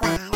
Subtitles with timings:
[0.00, 0.29] Qua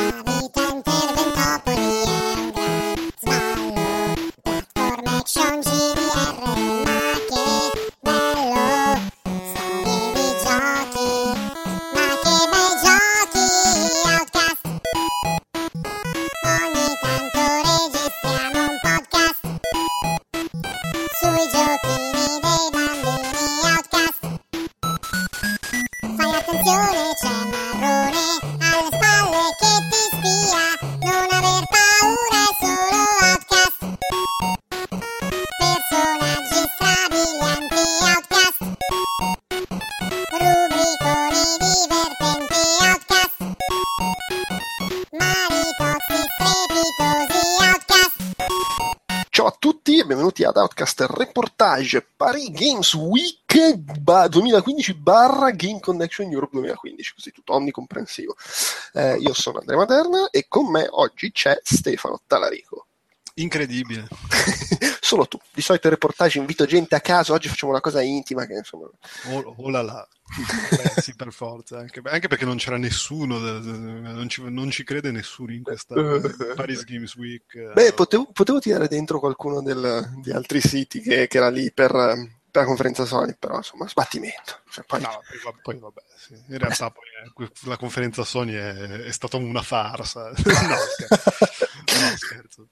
[52.45, 53.43] Paris Games Week
[54.01, 58.35] ba- 2015 barra Game Connection Europe 2015, così tutto onnicomprensivo.
[58.93, 62.87] Eh, io sono Andrea Materna e con me oggi c'è Stefano Talarico.
[63.35, 64.07] Incredibile.
[65.01, 65.39] Solo tu.
[65.53, 68.89] Di solito reportage invito gente a caso, oggi facciamo una cosa intima che insomma...
[69.29, 70.09] Oh, oh là là.
[70.71, 71.79] Beh, sì, per forza.
[71.79, 75.95] Anche, anche perché non c'era nessuno, da- non ci, non ci crede nessuno in questa
[76.57, 77.73] Paris Games Week.
[77.73, 81.73] Beh, potevo, potevo tirare dentro qualcuno del- di altri siti che, che era lì eh,
[81.73, 81.93] per
[82.61, 84.61] la conferenza Sony, però insomma, sbattimento.
[84.71, 86.33] Cioè, poi- No, poi, poi vabbè, sì.
[86.49, 87.05] in realtà poi,
[87.47, 88.73] eh, la conferenza Sony è,
[89.05, 90.29] è stata una farsa.
[90.35, 91.69] no, scherzo.
[91.87, 92.69] No, scherzo.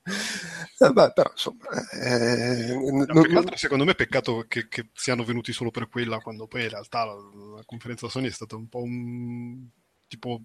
[0.79, 1.65] Vabbè, però insomma...
[1.93, 6.19] eh, No, non- altro, secondo me è peccato che, che siano venuti solo per quella,
[6.19, 7.15] quando poi in realtà la,
[7.57, 9.67] la conferenza Sony è stata un po' un
[10.09, 10.43] tipo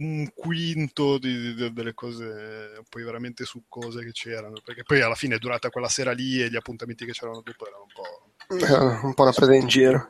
[0.00, 5.36] un quinto di- di- delle cose poi veramente succose che c'erano, perché poi alla fine
[5.36, 8.27] è durata quella sera lì e gli appuntamenti che c'erano dopo erano un po'...
[8.50, 10.08] Eh, un po' una presa in giro.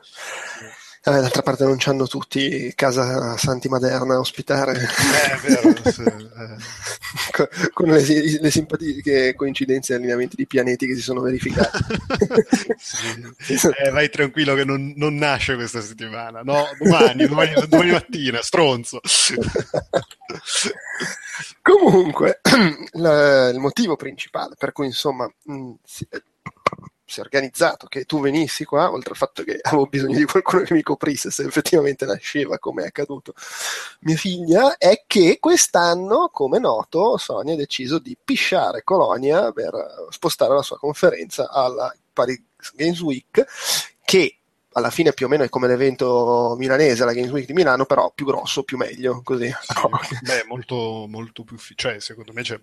[1.01, 6.55] Eh, d'altra parte non c'hanno tutti casa Santi Maderna a ospitare Eh, vero, sì, eh.
[7.31, 11.77] con- con le, le simpatiche coincidenze e allineamenti di pianeti che si sono verificati.
[12.79, 13.67] Sì.
[13.83, 16.65] Eh, vai tranquillo che non, non nasce questa settimana, no?
[16.77, 18.99] Domani, domani, domani mattina, stronzo.
[21.61, 22.39] Comunque,
[22.93, 26.07] la- il motivo principale per cui insomma mh, si,
[27.09, 30.63] si è organizzato che tu venissi qua, oltre al fatto che avevo bisogno di qualcuno
[30.63, 33.33] che mi coprisse se effettivamente nasceva come è accaduto
[34.01, 40.53] mia figlia, è che quest'anno, come noto, Sony ha deciso di pisciare Colonia per spostare
[40.53, 42.41] la sua conferenza alla Paris
[42.75, 43.45] Games Week,
[44.03, 44.35] che
[44.73, 48.11] alla fine più o meno è come l'evento milanese, la Games Week di Milano, però
[48.13, 49.47] più grosso, più meglio, così.
[49.47, 51.57] Sì, beh, molto, molto più.
[51.57, 52.59] fi- Cioè, secondo me c'è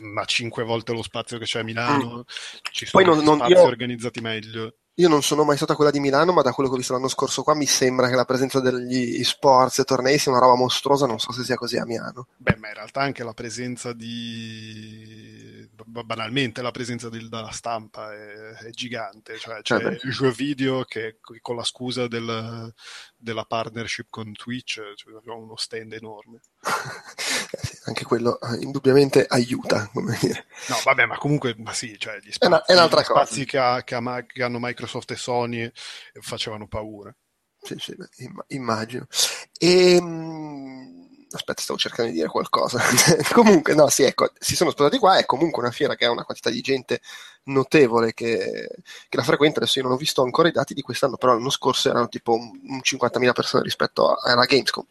[0.00, 2.24] ma cinque volte lo spazio che c'è a Milano.
[2.70, 3.06] Ci sono Mm.
[3.06, 4.74] Poi non- non- spazi io- organizzati meglio.
[4.94, 7.08] Io non sono mai stata quella di Milano, ma da quello che ho visto l'anno
[7.08, 11.06] scorso qua mi sembra che la presenza degli sports e tornei sia una roba mostruosa,
[11.06, 12.26] non so se sia così a Milano.
[12.36, 15.49] Beh, ma in realtà anche la presenza di.
[15.86, 18.32] Ba- banalmente la presenza del- della stampa è,
[18.66, 19.38] è gigante.
[19.38, 20.00] Cioè, c'è beh.
[20.02, 22.72] il Jeux Video che con la scusa del-
[23.16, 26.40] della partnership con Twitch, cioè, abbiamo uno stand enorme.
[27.86, 30.46] Anche quello eh, indubbiamente aiuta, come dire.
[30.68, 33.58] No, vabbè, ma comunque, ma sì, cioè, gli È una- spazi, è gli spazi che,
[33.58, 35.72] ha- che ha che hanno Microsoft e Sony eh,
[36.20, 37.14] facevano paura.
[37.62, 37.94] Sì, sì,
[38.48, 39.06] immagino.
[39.58, 40.00] E,
[41.32, 42.80] aspetta, stavo cercando di dire qualcosa.
[43.32, 46.24] comunque, no, sì, ecco, si sono sposati qua, è comunque una fiera che ha una
[46.24, 47.00] quantità di gente
[47.44, 48.68] notevole che,
[49.08, 49.60] che la frequenta.
[49.60, 52.34] Adesso io non ho visto ancora i dati di quest'anno, però l'anno scorso erano tipo
[52.34, 54.84] un, un 50.000 persone rispetto alla Gamescom,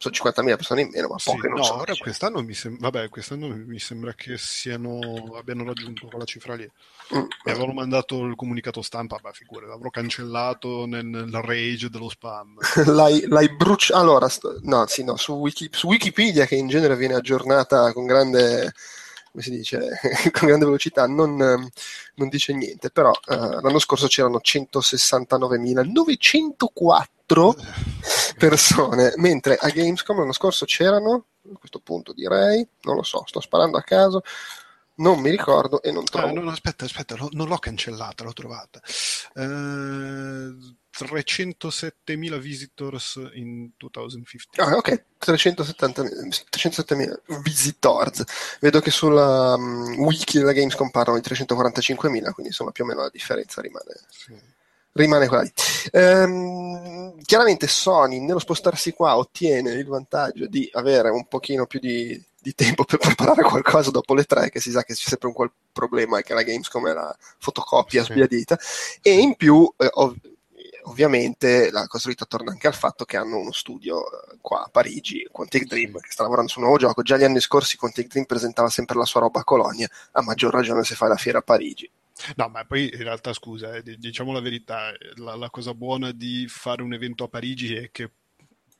[0.00, 1.80] sono 50.000 persone in meno, ma Sì, poche non no, sono.
[1.82, 6.66] ora quest'anno mi sembra, vabbè, quest'anno mi sembra che siano, abbiano raggiunto quella cifra lì.
[7.14, 12.08] Mm, Mi avevano mandato il comunicato stampa, ma figure, l'avrò cancellato nel, nel rage dello
[12.08, 12.56] spam.
[12.86, 14.00] L'hai, l'hai bruciato.
[14.00, 18.06] Allora, sto- no, sì, no, su, Wiki- su Wikipedia, che in genere viene aggiornata con
[18.06, 18.72] grande,
[19.32, 20.00] come si dice,
[20.32, 22.88] con grande velocità, non, non dice niente.
[22.90, 27.04] Però eh, l'anno scorso c'erano 169.904
[28.36, 33.40] persone, mentre a Gamescom l'anno scorso c'erano, a questo punto direi, non lo so, sto
[33.40, 34.22] sparando a caso,
[34.96, 36.26] non mi ricordo e non trovo.
[36.28, 38.80] Ah, no, no, aspetta, aspetta, lo- non l'ho cancellata, l'ho trovata.
[39.34, 40.54] Eh,
[40.90, 44.60] 307.000 visitors in 2015.
[44.60, 48.24] Ah, ok, 370.000 307.000 visitors.
[48.60, 53.00] Vedo che sulla um, wiki della Gamescom parlano di 345.000, quindi insomma più o meno
[53.02, 54.34] la differenza rimane, Sì.
[54.92, 55.52] Rimane quella lì.
[55.92, 62.20] Ehm, chiaramente Sony nello spostarsi qua ottiene il vantaggio di avere un pochino più di,
[62.40, 65.34] di tempo per preparare qualcosa dopo le tre, che si sa che c'è sempre un
[65.34, 68.12] qual problema e che la Gamescom è la fotocopia Sì.
[68.12, 68.58] sbiadita,
[69.02, 70.16] e in più eh, ov-
[70.84, 74.00] ovviamente la costruita torna anche al fatto che hanno uno studio
[74.32, 77.02] eh, qua a Parigi, Quantic Dream, che sta lavorando su un nuovo gioco.
[77.02, 80.52] Già gli anni scorsi Quantic Dream presentava sempre la sua roba a Colonia, a maggior
[80.52, 81.90] ragione se fa la fiera a Parigi.
[82.36, 86.46] No, ma poi in realtà, scusa, eh, diciamo la verità, la, la cosa buona di
[86.48, 88.12] fare un evento a Parigi è che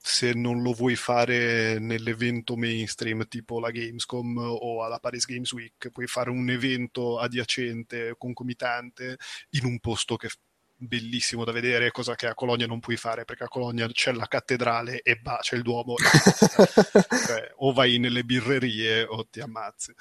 [0.03, 5.91] se non lo vuoi fare nell'evento mainstream tipo la Gamescom o alla Paris Games Week,
[5.91, 9.19] puoi fare un evento adiacente, concomitante,
[9.51, 10.31] in un posto che
[10.81, 14.27] bellissimo da vedere, cosa che a Colonia non puoi fare perché a Colonia c'è la
[14.27, 15.95] cattedrale e bah, c'è il Duomo.
[17.27, 19.95] cioè, o vai nelle birrerie o ti ammazzi.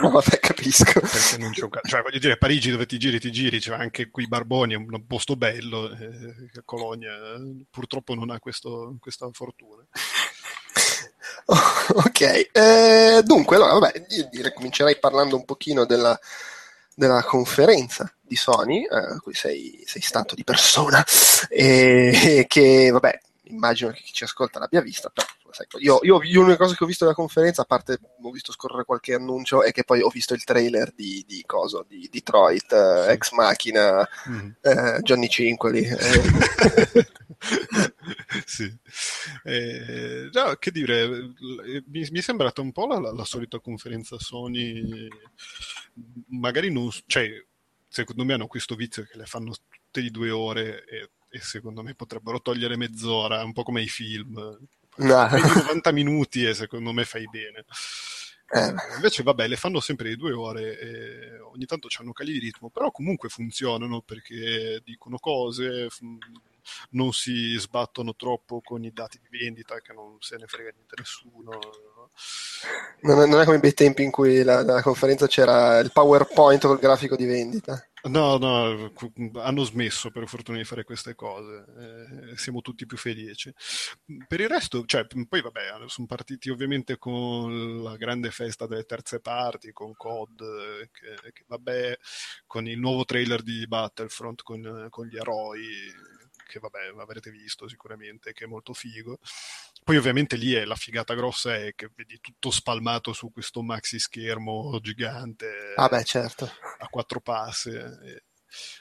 [0.00, 1.00] No, vabbè, capisco.
[1.00, 4.10] Perché non c'è un cioè, voglio dire, Parigi dove ti giri, ti giri, c'è anche
[4.10, 9.84] qui Barboni, è un posto bello, eh, Colonia eh, purtroppo non ha questo, questa fortuna.
[11.44, 12.20] Ok,
[12.52, 16.18] eh, dunque, allora, vabbè, io direi comincerei parlando un pochino della,
[16.94, 21.04] della conferenza di Sony, eh, a cui sei, sei stato di persona,
[21.50, 26.40] e che, vabbè, immagino che chi ci ascolta l'abbia vista, però sai, io, io, io
[26.40, 29.70] l'unica cosa che ho visto della conferenza, a parte ho visto scorrere qualche annuncio, è
[29.72, 34.50] che poi ho visto il trailer di, di coso, di Detroit, eh, Ex Machina, Mm.
[34.62, 35.82] eh, Johnny Cinquoli.
[35.84, 37.06] eh.
[38.46, 38.74] sì.
[39.44, 41.06] Eh, no, che dire,
[41.86, 45.08] mi, mi è sembrata un po' la, la- la solita conferenza Sony,
[46.28, 47.28] magari non, cioè,
[47.92, 51.82] secondo me hanno questo vizio che le fanno tutte di due ore e, e secondo
[51.82, 54.34] me potrebbero togliere mezz'ora, un po' come i film.
[54.96, 55.28] No.
[55.28, 57.64] Vedi 90 minuti e secondo me fai bene.
[58.54, 62.70] Eh, Invece, vabbè, le fanno sempre di due ore ogni tanto hanno cali di ritmo,
[62.70, 66.00] però comunque funzionano perché dicono cose, f-
[66.90, 70.94] non si sbattono troppo con i dati di vendita che non se ne frega niente
[70.98, 71.58] nessuno.
[73.00, 75.92] non, è, non è come i bei tempi in cui la, la conferenza c'era il
[75.92, 77.86] PowerPoint col grafico di vendita.
[78.04, 78.92] No, no,
[79.34, 83.52] hanno smesso per fortuna di fare queste cose, eh, siamo tutti più felici.
[84.26, 89.20] Per il resto, cioè, poi vabbè, sono partiti ovviamente con la grande festa delle terze
[89.20, 91.96] parti, con COD, eh, che, che vabbè,
[92.44, 95.60] con il nuovo trailer di Battlefront con, con gli eroi,
[96.46, 99.18] che vabbè, avrete visto sicuramente, che è molto figo.
[99.84, 103.98] Poi ovviamente lì è la figata grossa è che vedi tutto spalmato su questo maxi
[103.98, 106.50] schermo gigante Ah beh, certo.
[106.78, 108.22] a quattro passi eh,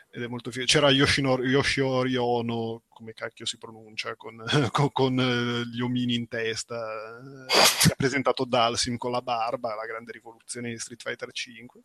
[0.10, 0.66] ed è molto figo.
[0.66, 6.28] C'era Yoshinori, Yoshiori Ono, come cacchio si pronuncia, con, con- con, eh, gli omini in
[6.28, 11.82] testa, eh, ha presentato Dalsim con la barba, la grande rivoluzione di Street Fighter 5.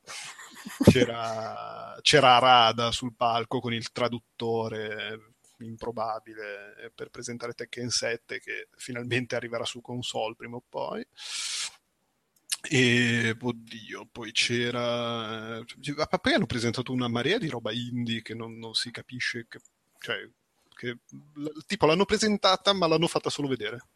[0.91, 8.69] C'era, c'era Arada sul palco con il traduttore improbabile eh, per presentare Tekken 7 che
[8.77, 11.07] finalmente arriverà su console prima o poi.
[12.69, 15.59] E oddio, poi c'era.
[15.59, 15.65] eh,
[16.21, 19.47] Poi hanno presentato una marea di roba indie che non, non si capisce.
[19.49, 19.61] Che,
[19.99, 20.29] cioè,
[20.75, 20.99] che,
[21.67, 23.89] tipo l'hanno presentata, ma l'hanno fatta solo vedere.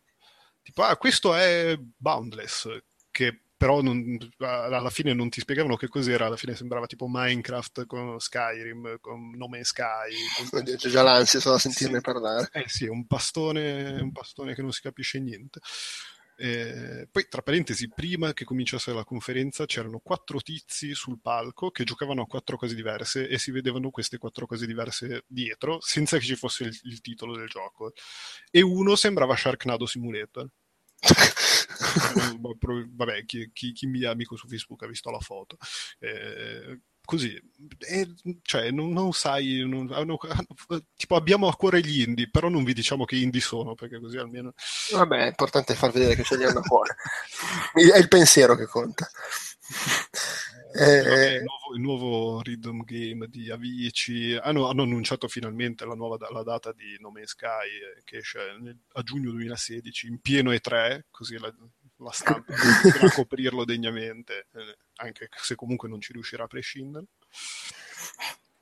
[0.63, 2.69] Tipo, ah, questo è Boundless,
[3.11, 6.25] che però non- alla fine non ti spiegavano che cos'era.
[6.25, 10.15] Alla fine sembrava tipo Minecraft con Skyrim, con No Man's Sky.
[10.49, 12.01] con- C'è già l'ansia solo a sentirne Sì.
[12.01, 12.49] parlare.
[12.53, 15.61] Eh sì, è un pastone, un pastone che non si capisce niente.
[16.37, 21.85] Eh, poi, tra parentesi, prima che cominciasse la conferenza c'erano quattro tizi sul palco che
[21.85, 26.25] giocavano a quattro cose diverse e si vedevano queste quattro cose diverse dietro senza che
[26.25, 27.93] ci fosse il, il titolo del gioco.
[28.51, 30.49] E uno sembrava Sharknado Simulator.
[31.95, 35.57] Eh, Vabbè, chi, chi- chi mi è amico su Facebook ha visto la foto.
[35.99, 37.41] Eh, così,
[37.79, 42.49] E, cioè, non, non sai, non- hanno- hanno- tipo abbiamo a cuore gli indie, però
[42.49, 44.53] non vi diciamo che indie sono, perché così almeno...
[44.93, 46.95] Vabbè, è importante far vedere che ce li hanno a cuore.
[47.75, 49.09] È il pensiero che conta.
[50.73, 55.85] Eh, vabbè, Eh, il, nuovo, il nuovo rhythm game di Avicii hanno, hanno annunciato finalmente
[55.85, 57.47] la nuova la data di No Man's Sky
[57.99, 61.53] eh, che esce nel- a giugno 2016 in pieno E3 così la,
[62.05, 67.07] la stampa riuscirà a coprirlo degnamente eh, anche se comunque non ci riuscirà a prescindere.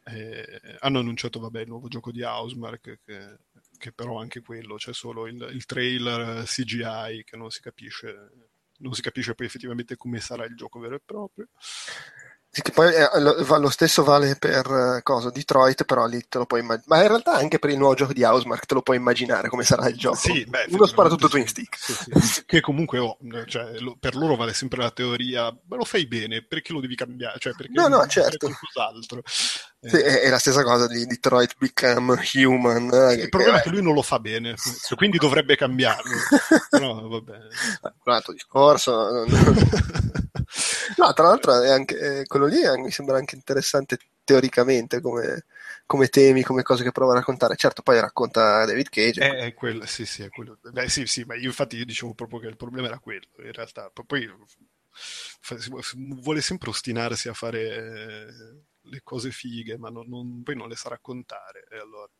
[0.04, 3.38] Eh, hanno annunciato vabbè, il nuovo gioco di Housemark che,
[3.76, 8.30] che però anche quello c'è solo il, il trailer CGI che non si capisce
[8.78, 11.48] non si capisce poi effettivamente come sarà il gioco vero e proprio
[12.58, 16.46] sì, che poi eh, lo, stesso vale per eh, cosa, Detroit, però lì te lo
[16.46, 16.88] puoi immaginare.
[16.88, 19.62] Ma in realtà anche per il nuovo gioco di Housemark te lo puoi immaginare come
[19.62, 20.16] sarà il gioco.
[20.16, 21.78] Sì, beh, Uno spara tutto twin effettivamente stick.
[21.78, 22.44] sì, sì, sì.
[22.44, 26.42] Che comunque oh, cioè, lo- per loro vale sempre la teoria, ma lo fai bene,
[26.42, 27.38] perché lo devi cambiare?
[27.38, 28.48] Cioè, perché No, no, certo.
[28.48, 29.22] qualcos'altro?
[29.80, 32.90] Sì, è, la stessa cosa di Detroit Become Human.
[32.92, 34.54] eh, il che- problema è che- lui non lo fa bene,
[34.96, 36.10] quindi dovrebbe cambiarlo.
[36.70, 37.36] Però vabbè.
[38.04, 39.24] un altro discorso.
[40.96, 45.44] No, tra l'altro è anche, eh, quello lì è- mi sembra anche interessante teoricamente come,
[45.86, 47.54] come temi, come cose che prova a raccontare.
[47.56, 49.20] Certo, poi racconta David Cage.
[49.20, 50.58] È, è quello, sì, sì, è quello.
[50.60, 53.52] Beh, sì, sì, ma io infatti io dicevo proprio che il problema era quello, in
[53.52, 53.90] realtà.
[54.06, 54.28] Poi
[56.20, 58.26] vuole sempre ostinarsi a fare eh,
[58.88, 61.66] le cose fighe, ma non, non, poi non le sa raccontare.
[61.80, 62.10] Allora.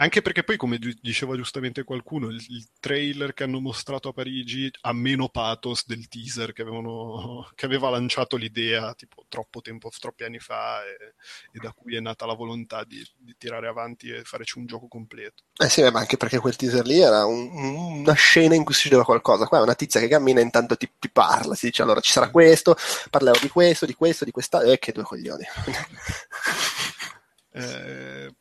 [0.00, 4.70] Anche perché poi, come diceva giustamente qualcuno, il, il, trailer che hanno mostrato a Parigi
[4.82, 10.22] ha meno pathos del teaser che, avevano, che aveva lanciato l'idea tipo troppo tempo, troppi
[10.22, 11.14] anni fa e,
[11.50, 14.86] e da cui è nata la volontà di, di, tirare avanti e farci un gioco
[14.86, 15.42] completo.
[15.56, 17.50] Eh sì, ma anche perché quel teaser lì era un,
[17.98, 19.46] una scena in cui diceva qualcosa.
[19.46, 22.12] Qua è una tizia che cammina e intanto ti, ti parla, si dice allora ci
[22.12, 22.76] sarà questo,
[23.10, 24.62] parlerò di questo, di questo, di questa...
[24.62, 25.44] Eh, che due coglioni.
[27.52, 28.32] eh,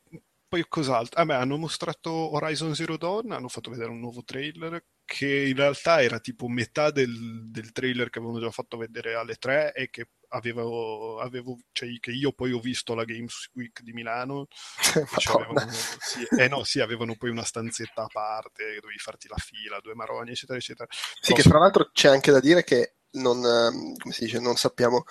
[0.48, 1.20] poi cos'altro?
[1.20, 5.56] Ah, beh, hanno mostrato Horizon Zero Dawn, hanno fatto vedere un nuovo trailer che in
[5.56, 9.90] realtà era tipo metà del, del trailer che avevano già fatto vedere alle 3 e
[9.90, 14.48] che avevo, avevo cioè, che io poi ho visto la Games Week di Milano.
[15.18, 19.38] Cioè avevano, sì, eh no, sì, avevano poi una stanzetta a parte dovevi farti la
[19.38, 20.88] fila, due maroni eccetera eccetera.
[20.92, 24.40] Sì, Però, che tra l'altro c'è anche da dire che non, ehm, come si dice,
[24.40, 25.06] non sappiamo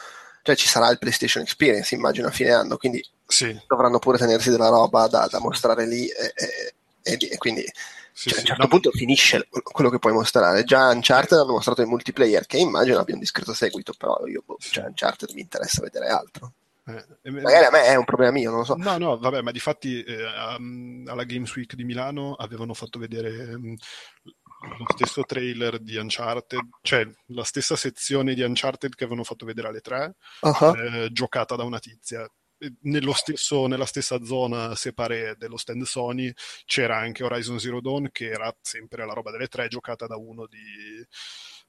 [0.47, 3.61] cioè ci sarà il PlayStation Experience, immagino, a fine anno, quindi sì.
[3.67, 6.33] dovranno pure tenersi della roba da, da mostrare lì e,
[7.03, 7.65] e, e quindi
[8.13, 8.69] sì, cioè, sì, a un certo no.
[8.69, 10.63] punto finisce quello che puoi mostrare.
[10.63, 14.57] Già Uncharted hanno mostrato il multiplayer, che immagino abbia un discreto seguito, però io, boh,
[14.61, 16.53] cioè, Uncharted mi interessa vedere altro.
[16.87, 18.77] Eh, Magari a me è un problema mio, non lo so.
[18.77, 23.55] No, no, vabbè, ma di fatti eh, alla Games Week di Milano avevano fatto vedere
[23.55, 23.75] um,
[24.79, 29.69] lo stesso trailer di Uncharted, cioè la stessa sezione di Uncharted che avevano fatto vedere
[29.69, 30.75] alle tre, uh-huh.
[30.75, 32.29] eh, giocata da una tizia.
[33.13, 36.33] Stesso, nella stessa zona separé dello stand Sony
[36.65, 40.47] c'era anche Horizon Zero Dawn che era sempre la roba delle tre giocata da uno
[40.47, 41.07] di,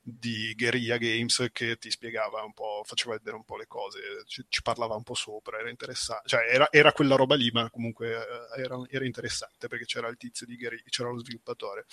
[0.02, 4.46] di Guerrilla Games che ti spiegava un po', faceva vedere un po' le cose, ci,
[4.48, 8.14] ci parlava un po' sopra, era interessante, cioè era, era, quella roba lì ma comunque
[8.16, 11.86] eh, era, era interessante perché c'era il tizio di Guerrilla, c'era lo sviluppatore.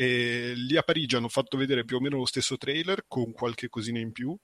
[0.00, 3.68] E lì a Parigi hanno fatto vedere più o meno lo stesso trailer con qualche
[3.68, 4.34] cosina in più,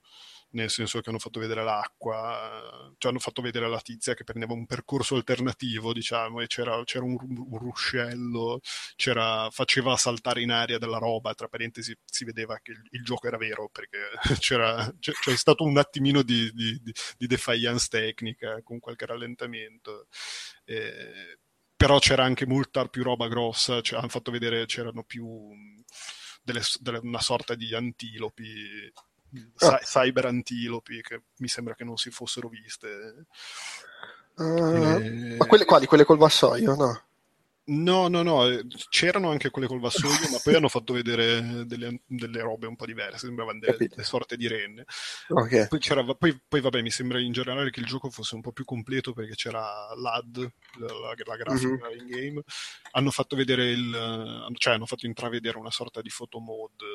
[0.51, 4.53] nel senso che hanno fatto vedere l'acqua, cioè hanno fatto vedere la tizia che prendeva
[4.53, 8.59] un percorso alternativo, diciamo, e c'era, c'era un, un, ruscello,
[8.95, 13.25] c'era, faceva saltare in aria della roba, tra parentesi si vedeva che il, il gioco
[13.25, 13.97] era vero perché
[14.39, 20.05] c'era, c'è, c'è, stato un attimino di, di, di, di defiance tecnica con qualche rallentamento.
[20.65, 21.39] E,
[21.77, 25.51] però c'era anche molta più roba grossa, cioè, hanno fatto vedere c'erano più
[26.41, 28.91] delle, delle, una sorta di antilopi,
[29.59, 29.77] oh.
[29.83, 33.27] cyber antilopi che mi sembra che non si fossero viste.
[34.37, 35.35] Uh, e...
[35.37, 35.85] Ma quelle quali?
[35.85, 37.01] Quelle col vassoio, no?
[37.69, 42.01] No, no, no, eh, c'erano anche quelle col vassoio, ma poi hanno fatto vedere delle,
[42.05, 44.85] delle robe un po' diverse, sembravano delle, delle sorte di renne.
[45.27, 45.67] Okay.
[45.67, 45.79] Poi,
[46.17, 49.11] poi, poi, vabbè, mi sembra in generale che il gioco fosse un po' più completo
[49.11, 51.99] perché c'era l'AD, la, la grafica mm-hmm.
[51.99, 52.41] in game.
[52.91, 56.85] Hanno fatto vedere il, cioè hanno fatto intravedere una sorta di photo mode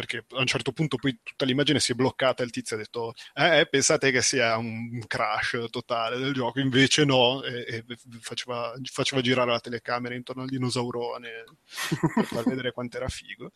[0.00, 2.78] perché a un certo punto poi tutta l'immagine si è bloccata e il tizio ha
[2.78, 8.72] detto eh, pensate che sia un crash totale del gioco, invece no, e, e faceva,
[8.82, 11.44] faceva, girare la telecamera intorno al dinosaurone
[12.14, 13.52] per far vedere quanto era figo.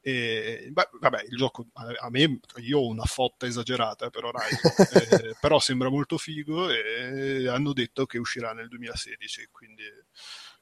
[0.00, 5.36] E, beh, vabbè, il gioco a, me, io ho una fotta esagerata per Horizon, eh,
[5.40, 9.82] però sembra molto figo e hanno detto che uscirà nel 2016, quindi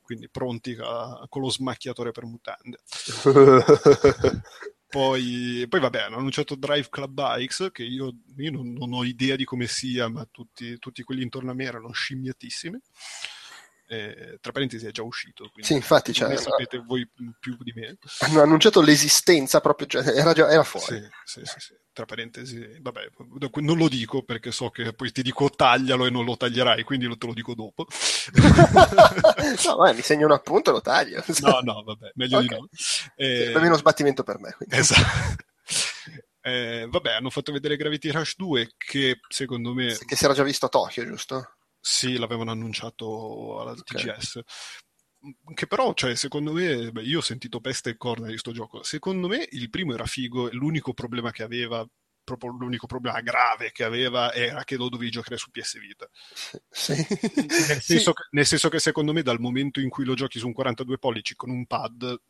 [0.01, 2.79] quindi pronti a, con lo smacchiatore per mutande.
[4.89, 9.37] Poi, poi, vabbè, hanno annunciato Drive Club Bikes, che io, io non, non, ho idea
[9.37, 12.79] di come sia, ma tutti, tutti quelli intorno a me erano scimmiatissimi.
[13.89, 17.99] Eh, tra parentesi è già uscito, sì, infatti cioè, ne sapete voi più di me.
[18.21, 21.01] Hanno annunciato l'esistenza proprio, cioè, era, già, era fuori.
[21.25, 23.11] Sì, sì, sì, sì, Tra parentesi, vabbè,
[23.61, 27.07] non lo dico perché so che poi ti dico taglialo e non lo taglierai, quindi
[27.17, 27.87] te lo dico dopo.
[29.67, 31.23] no, vai, mi segno un appunto e lo taglio.
[31.43, 32.49] no, no, vabbè, meglio okay.
[32.49, 32.69] di no.
[33.15, 34.53] Eh, è meno sbattimento per me.
[34.53, 34.77] Quindi.
[34.77, 35.45] Esatto.
[36.47, 39.99] Eh, vabbè, hanno fatto vedere Gravity Rush 2 che secondo me...
[39.99, 41.56] Che si era già visto a Tokyo, giusto?
[41.89, 44.17] Sì, l'avevano annunciato alla okay.
[44.17, 44.41] TGS.
[45.55, 48.83] Che però, cioè, secondo me, beh, io ho sentito peste e corna di questo gioco.
[48.83, 51.89] Secondo me il primo era figo, l'unico problema che aveva
[52.25, 56.11] proprio l'unico problema grave che aveva era che lo dovevi giocare su PS Vita.
[56.69, 56.93] Sì.
[57.47, 58.13] Nel, senso sì.
[58.13, 60.99] che, nel, senso che, secondo me dal momento in cui lo giochi su un 42
[60.99, 62.21] pollici con un pad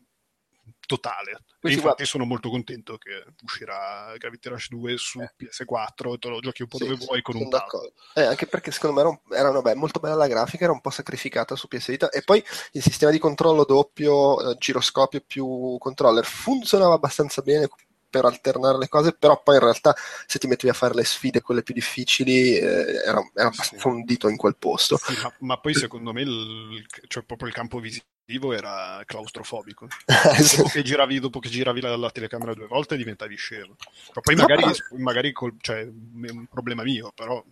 [0.87, 1.31] totale.
[1.33, 2.05] e infatti guarda.
[2.05, 5.33] sono molto contento che uscirà Gravity Rush 2 su eh.
[5.37, 7.93] PS4 te lo giochi un po' sì, dove vuoi con un d'accordo.
[8.15, 10.73] Eh, anche perché secondo me era, un, era una, beh, molto bella la grafica, era
[10.73, 15.23] un po' sacrificata su PS Vita e poi il sistema di controllo doppio, eh, giroscopio
[15.27, 17.69] più controller funzionava abbastanza bene
[18.09, 19.95] per alternare le cose, però poi in realtà
[20.27, 23.77] se ti mettevi a fare le sfide, quelle più difficili, eh, era, era Sì.
[23.77, 24.97] fondito in quel posto.
[24.97, 28.05] Sì, ma, ma poi secondo me il, cioè proprio il campo visivo
[28.53, 29.87] era claustrofobico.
[30.37, 30.57] Sì.
[30.57, 33.77] Dopo che giravi, dopo che giravi la, la telecamera due volte diventavi scemo.
[34.15, 37.43] Ma poi No, magari, ma- magari col- cioè, è un problema mio, però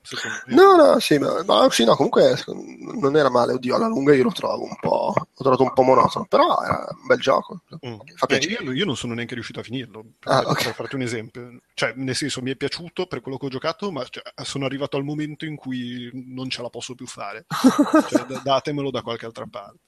[0.47, 0.55] me...
[0.55, 2.37] No, no, sì, ma, ma sì, no, comunque
[3.01, 5.83] non era male, oddio, alla lunga io lo trovo un po', l'ho trovato un po'
[5.83, 7.63] monotono, però era un bel gioco.
[7.87, 7.95] Mm.
[8.17, 8.65] Fa Eh, piacere.
[8.65, 10.73] io, io non sono neanche riuscito a finirlo, per, Ah, per ok.
[10.75, 11.61] farti un esempio.
[11.75, 14.97] Cioè, nel senso, mi è piaciuto per quello che ho giocato, ma cioè, sono arrivato
[14.97, 17.47] al momento in cui non ce la posso più fare.
[18.09, 19.79] Cioè, da- datemelo da qualche altra parte.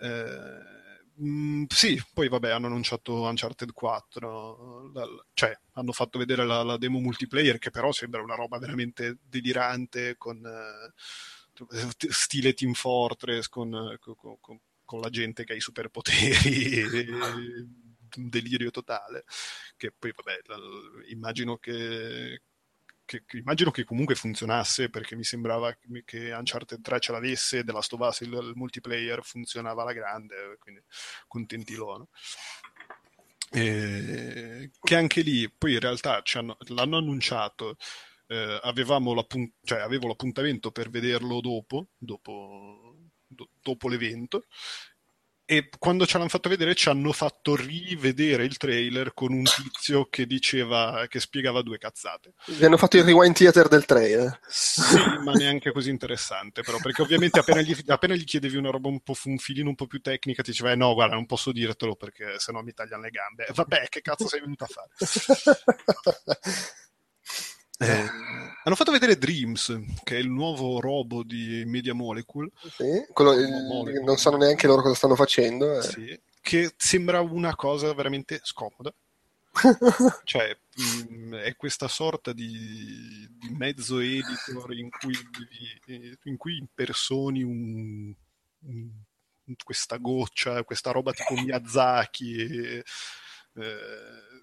[0.00, 6.44] Eh, mm, sì, poi vabbè, hanno annunciato Uncharted 4, la- la- cioè hanno fatto vedere
[6.46, 10.92] la, la demo multiplayer che però sembra una roba veramente delirante con eh,
[12.10, 16.82] stile Team Fortress, con, eh, co- co- con- con la gente che ha i superpoteri,
[18.16, 19.24] un delirio totale,
[19.76, 20.56] che poi vabbè, la-
[21.10, 22.42] immagino che,
[23.08, 25.74] che- che- immagino che comunque funzionasse perché mi sembrava
[26.04, 30.82] che- Uncharted 3 ce l'avesse, of Us il, il multiplayer funzionava alla grande, quindi
[31.26, 32.10] contenti loro.
[33.50, 36.20] Che anche lì poi in realtà
[36.68, 37.76] l'hanno annunciato
[38.26, 38.60] eh,
[39.62, 42.94] cioè, avevo l'appuntamento per vederlo dopo, dopo,
[43.26, 44.44] do- dopo l'evento
[45.50, 50.06] e quando ce l'hanno fatto vedere ci hanno fatto rivedere il trailer con un tizio
[50.10, 54.38] che diceva che spiegava due cazzate Vi hanno fatto il rewind theater del trailer.
[54.46, 58.88] sì, ma neanche così interessante, però, perché ovviamente appena gli, appena gli chiedevi una roba
[58.88, 61.50] un po' un filino un po' più tecnica, ti diceva, eh, no, guarda, non posso
[61.50, 63.46] dirtelo perché sennò mi tagliano le gambe.
[63.50, 64.90] Vabbè, che cazzo sei venuto a fare?
[67.78, 68.04] Eh,
[68.64, 73.48] hanno fatto vedere Dreams, che è il nuovo robo di Media Molecule, Sì, quello- il-
[73.68, 74.04] Molecule.
[74.04, 75.78] non sanno neanche loro cosa stanno facendo.
[75.78, 75.82] eh.
[75.82, 78.92] sì, che sembra una cosa veramente scomoda.
[80.24, 80.56] Cioè,
[81.08, 85.14] mh, è questa sorta di, di mezzo editor in cui,
[85.86, 88.14] devi- in cui impersoni un-
[88.66, 88.90] un-
[89.64, 92.36] questa goccia, questa roba tipo Miyazaki.
[92.36, 92.84] e,
[93.54, 94.36] eh,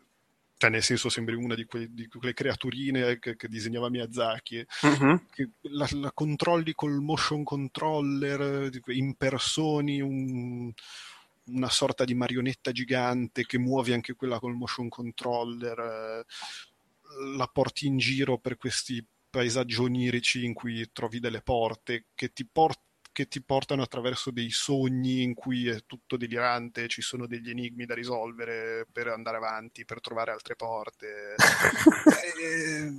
[0.65, 4.65] cioè, nel senso, sembri una di, que- di quelle creaturine che, che disegnava Miyazaki.
[4.81, 5.27] Mhm.
[5.29, 10.71] Che la, la controlli col motion controller, impersoni un-
[11.47, 16.25] una sorta di marionetta gigante che muovi anche quella col motion controller, eh,
[17.37, 22.47] la porti in giro per questi paesaggi onirici in cui trovi delle porte che ti,
[22.51, 22.79] por-
[23.15, 27.85] che ti portano attraverso dei sogni in cui è tutto delirante, ci sono degli enigmi
[27.85, 31.35] da risolvere per andare avanti, per trovare altre porte.
[32.37, 32.89] Eh,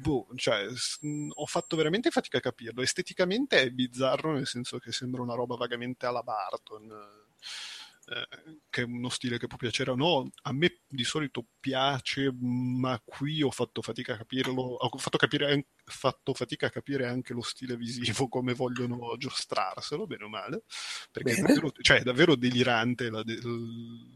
[0.00, 0.64] boh, cioè,
[1.34, 2.80] ho fatto veramente fatica a capirlo.
[2.80, 6.90] Esteticamente è bizzarro, nel senso che sembra una roba vagamente alla Barton,
[8.06, 8.28] eh,
[8.70, 10.30] che è uno stile che può piacere o no.
[10.42, 14.62] A me di solito piace, ma qui ho fatto fatica a capirlo.
[14.62, 20.24] Ho fatto, capire, fatto fatica a capire anche lo stile visivo, come vogliono giostrarselo, bene
[20.24, 20.62] o male,
[21.10, 23.22] perché è davvero, cioè, è davvero delirante la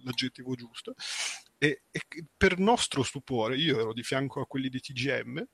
[0.04, 0.94] l'aggettivo giusto.
[1.58, 2.02] E, e
[2.36, 5.46] per nostro stupore, io ero di fianco a quelli di TGM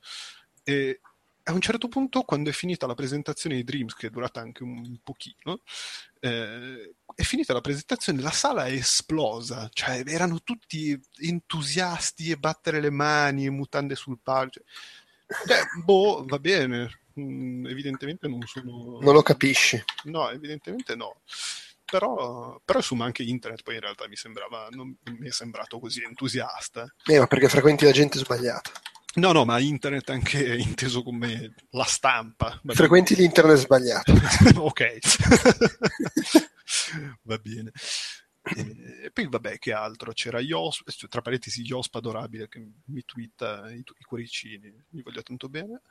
[0.64, 1.00] e
[1.48, 4.62] a un certo punto, quando è finita la presentazione di Dreams, che è durata anche
[4.62, 5.62] un pochino,
[6.20, 12.80] eh, è finita la presentazione, la sala è esplosa, cioè erano tutti entusiasti e battere
[12.80, 14.50] le mani e mutande sul palco.
[14.50, 14.64] Cioè,
[15.84, 18.98] boh, va bene, Mm, evidentemente non sono...
[19.00, 19.82] Non lo capisci.
[20.04, 21.20] No, evidentemente no.
[21.84, 26.02] Però, però insomma anche internet poi in realtà mi sembrava, non mi è sembrato così
[26.02, 26.94] entusiasta.
[27.06, 28.70] Eh, ma perché frequenti la gente sbagliata.
[29.14, 32.60] No, no, ma internet anche inteso come la stampa.
[32.66, 34.12] Frequenti l'internet sbagliato.
[34.60, 34.98] ok.
[37.22, 37.72] Va bene.
[39.00, 40.12] E poi vabbè, che altro?
[40.12, 45.48] C'era Ios, tra parentesi Iosp adorabile che mi twitta i, i cuoricini, mi voglio tanto
[45.48, 45.82] bene,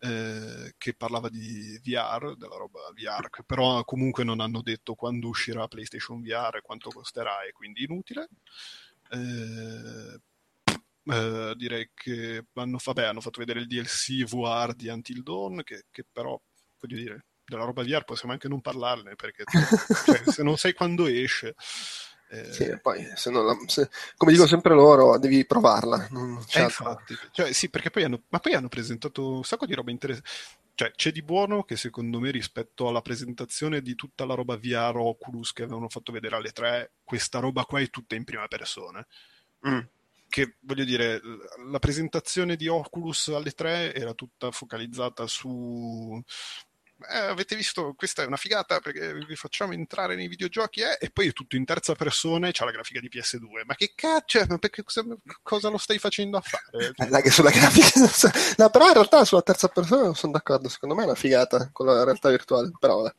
[0.00, 5.28] eh, che parlava di VR, della roba VR, che però comunque non hanno detto quando
[5.28, 8.28] uscirà PlayStation VR e quanto costerà e quindi inutile.
[9.10, 10.20] Eh,
[11.06, 15.84] eh, direi che hanno, vabbè, hanno fatto vedere il DLC VR di Until Dawn, che,
[15.90, 16.40] che però,
[16.80, 19.44] voglio dire, della roba VR possiamo anche non parlarne, perché
[20.04, 21.54] cioè, se non sai quando esce...
[22.30, 26.08] eh, Sì, poi, se non la- se- come dicono sempre loro, devi provarla.
[26.10, 29.74] Non eh, infatti, cioè, sì, perché poi hanno, ma poi hanno presentato un sacco di
[29.74, 30.28] roba interessante.
[30.76, 34.96] Cioè, c'è di buono che secondo me rispetto alla presentazione di tutta la roba VR
[34.96, 39.06] Oculus che avevano fatto vedere alle tre, questa roba qua è tutta in prima persona.
[39.68, 39.78] Mm.
[40.28, 41.20] Che voglio dire,
[41.70, 46.20] la presentazione di Oculus alle tre era tutta focalizzata su
[47.08, 50.96] eh, avete visto, questa è una figata perché vi facciamo entrare nei videogiochi eh?
[50.98, 53.64] e poi è tutto in terza persona e c'ha la grafica di PS2.
[53.64, 55.04] Ma che caccia, ma perché, cosa,
[55.42, 56.92] cosa, lo stai facendo a fare?
[57.14, 57.86] Eh, che sulla grafica...
[58.58, 61.70] no, però in realtà sulla terza persona non sono d'accordo, secondo me è una figata
[61.72, 63.14] con la realtà virtuale, però vabbè.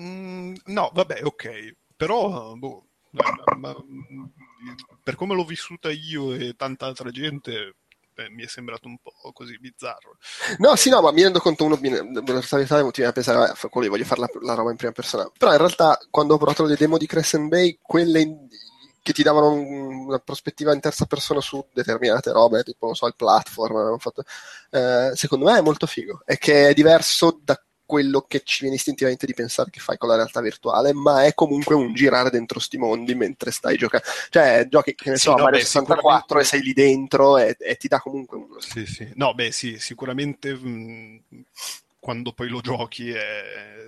[0.00, 2.54] Mm, no, vabbè, ok, però...
[2.54, 2.86] Boh,
[3.58, 3.74] ma,
[5.02, 7.76] per come l'ho vissuta io e tanta altra gente,
[8.18, 10.16] beh, mi è sembrato un po' così bizzarro.
[10.58, 13.88] No, sì, no, ma mi rendo conto, uno della mi viene a pensare, eh, quello
[13.88, 15.30] voglio fare la, la, roba in prima persona.
[15.38, 18.48] Però in realtà, quando ho provato le demo di Crescent Bay, quelle in,
[19.00, 23.06] che ti davano un, una prospettiva in terza persona su determinate robe, tipo, non so,
[23.06, 24.24] il platform, fatto,
[24.70, 26.22] eh, secondo me è molto figo.
[26.26, 30.10] E che è diverso da quello che ci viene istintivamente di pensare che fai con
[30.10, 34.06] la realtà virtuale, ma è comunque un girare dentro sti mondi mentre stai giocando.
[34.28, 36.38] Cioè, giochi che ne sì, so, no, Mario beh, 64 sicuramente...
[36.38, 38.60] e sei lì dentro e, e, ti dà comunque uno.
[38.60, 39.10] Sì, sì.
[39.14, 41.22] No, beh, sì, sicuramente mh,
[42.00, 43.42] quando poi lo giochi è,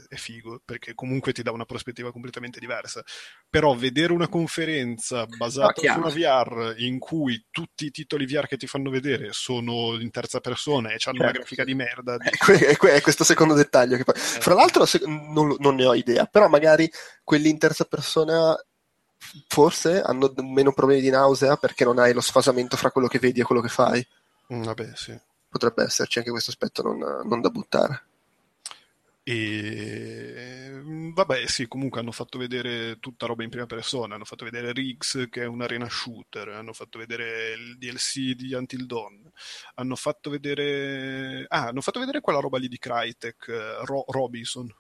[0.09, 3.03] è, figo, perché comunque ti dà una prospettiva completamente diversa.
[3.49, 8.57] Però vedere una conferenza basata su una VR in cui tutti i titoli VR che
[8.57, 11.23] ti fanno vedere sono in terza persona e hanno certo.
[11.23, 12.17] una grafica di merda.
[12.17, 12.29] Di...
[12.29, 13.97] È, que- è, questo secondo dettaglio.
[13.97, 14.15] Che poi...
[14.15, 14.19] Eh.
[14.19, 15.01] Fra l'altro se...
[15.05, 16.91] non, non ne ho idea, però magari
[17.23, 18.57] quelli in terza persona
[19.47, 23.41] forse hanno meno problemi di nausea perché non hai lo sfasamento fra quello che vedi
[23.41, 24.05] e quello che fai.
[24.53, 25.17] Mm, vabbè, sì.
[25.51, 28.05] Potrebbe esserci anche questo aspetto non, non da buttare.
[29.23, 30.81] E
[31.13, 34.15] vabbè, sì, comunque hanno fatto vedere tutta roba in prima persona.
[34.15, 36.49] Hanno fatto vedere Riggs, che è un arena shooter.
[36.49, 39.31] Hanno fatto vedere il DLC di Until Dawn.
[39.75, 41.45] Hanno fatto vedere.
[41.49, 44.73] Ah, hanno fatto vedere quella roba lì di Crytek, Ro- Robinson.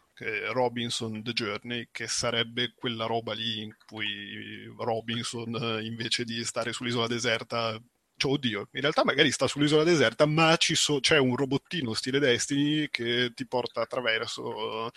[0.52, 7.06] Robinson The Journey, che sarebbe quella roba lì in cui Robinson, invece di stare sull'isola
[7.06, 7.80] deserta,
[8.20, 12.88] cioè, oddio, in realtà magari sta sull'isola deserta, ma so, c'è un robottino stile Destiny
[12.90, 14.90] che ti porta attraverso uh,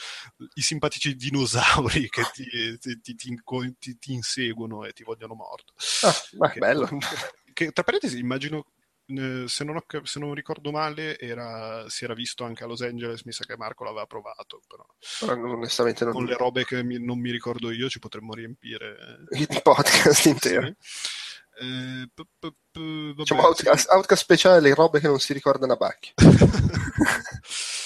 [0.56, 5.74] i simpatici dinosauri che ti, ti, ti, ti, inseguono e ti vogliono morto.
[6.02, 6.90] Ah, ma che, bello.
[7.54, 8.66] Che, tra parentesi, immagino
[9.06, 12.82] eh, se, non ho, se, non ricordo male, era, si era visto anche a Los
[12.82, 13.24] Angeles.
[13.26, 14.62] Mi sa che Marco l'aveva provato.
[14.68, 14.84] Però,
[15.20, 19.26] però onestamente non con le robe che mi, non mi ricordo io, ci potremmo riempire
[19.38, 20.66] il podcast intero.
[20.66, 21.22] Sì.
[21.60, 25.76] Eh, p- p- p- diciamo outcast, outcast speciale le robe che non si ricordano a
[25.76, 26.14] Bacchi.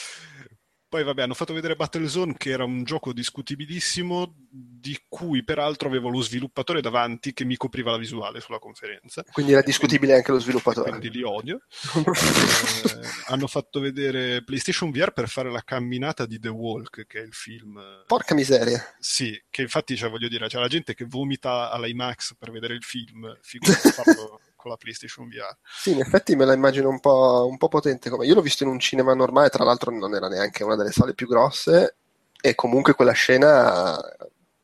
[0.89, 6.09] Poi vabbè, hanno fatto vedere Battlezone che era un gioco discutibilissimo di cui peraltro avevo
[6.09, 9.23] lo sviluppatore davanti che mi copriva la visuale sulla conferenza.
[9.31, 10.89] Quindi era discutibile anche lo sviluppatore.
[10.89, 11.59] Quindi li odio.
[11.97, 17.23] eh, hanno fatto vedere PlayStation VR per fare la camminata di The Walk, che è
[17.23, 17.81] il film.
[18.07, 18.81] Porca miseria.
[18.97, 22.83] Sì, che infatti cioè, voglio dire, c'è la gente che vomita all'IMAX per vedere il
[22.83, 25.57] film, figurati fatto con la PlayStation VR.
[25.63, 28.09] Sì, in effetti me la immagino un po', un po' potente.
[28.09, 28.25] Come...
[28.25, 31.13] Io l'ho visto in un cinema normale, tra l'altro non era neanche una delle sale
[31.13, 31.95] più grosse,
[32.39, 33.97] e comunque quella scena,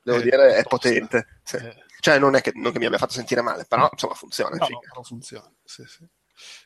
[0.03, 1.39] devo è dire, è potente.
[1.43, 1.55] Sì.
[1.55, 1.81] Eh.
[1.99, 4.57] Cioè, non è che, non che, mi abbia fatto sentire male, però insomma funziona.
[4.57, 6.05] No, no, però funziona, sì, sì.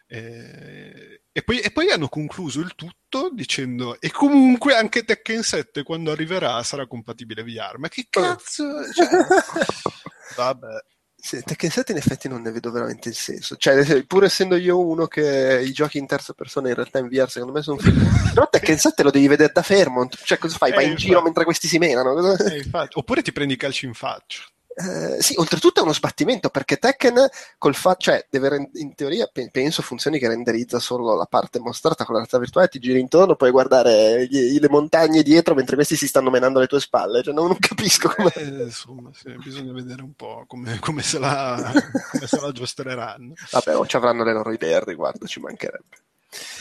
[0.07, 5.83] E, e, poi, e, poi, hanno concluso il tutto dicendo e comunque anche Tekken 7
[5.83, 9.07] quando arriverà sarà compatibile VR ma che cazzo cioè,
[10.37, 10.83] vabbè
[11.27, 13.57] sì, Tekken 7 in effetti non ne vedo veramente il senso.
[13.57, 17.29] Cioè, pur essendo io uno che i giochi in terza persona in realtà in VR
[17.29, 17.99] secondo me sono film.
[18.33, 20.17] Però Tekken 7 lo devi vedere da Fairmont.
[20.23, 20.71] Cioè, cosa fai?
[20.71, 22.33] Vai eh, in giro mentre questi si menano?
[22.37, 24.43] Eh, Oppure ti prendi i calci in faccia.
[24.79, 29.81] Eh, sì, oltretutto è uno sbattimento perché Tekken col fatto, cioè, deve, in teoria penso
[29.81, 33.49] funzioni che renderizza solo la parte mostrata con la realtà virtuale, ti giri intorno, puoi
[33.49, 37.23] guardare gli, le montagne dietro mentre questi si stanno menando alle tue spalle.
[37.23, 38.31] Cioè, non, non capisco come.
[38.35, 41.73] Eh, insomma, sì, bisogna vedere un po' come, come se la,
[42.11, 43.33] come se la giostreranno.
[43.49, 46.05] Vabbè, o ci avranno le loro idee al riguardo, ci mancherebbe.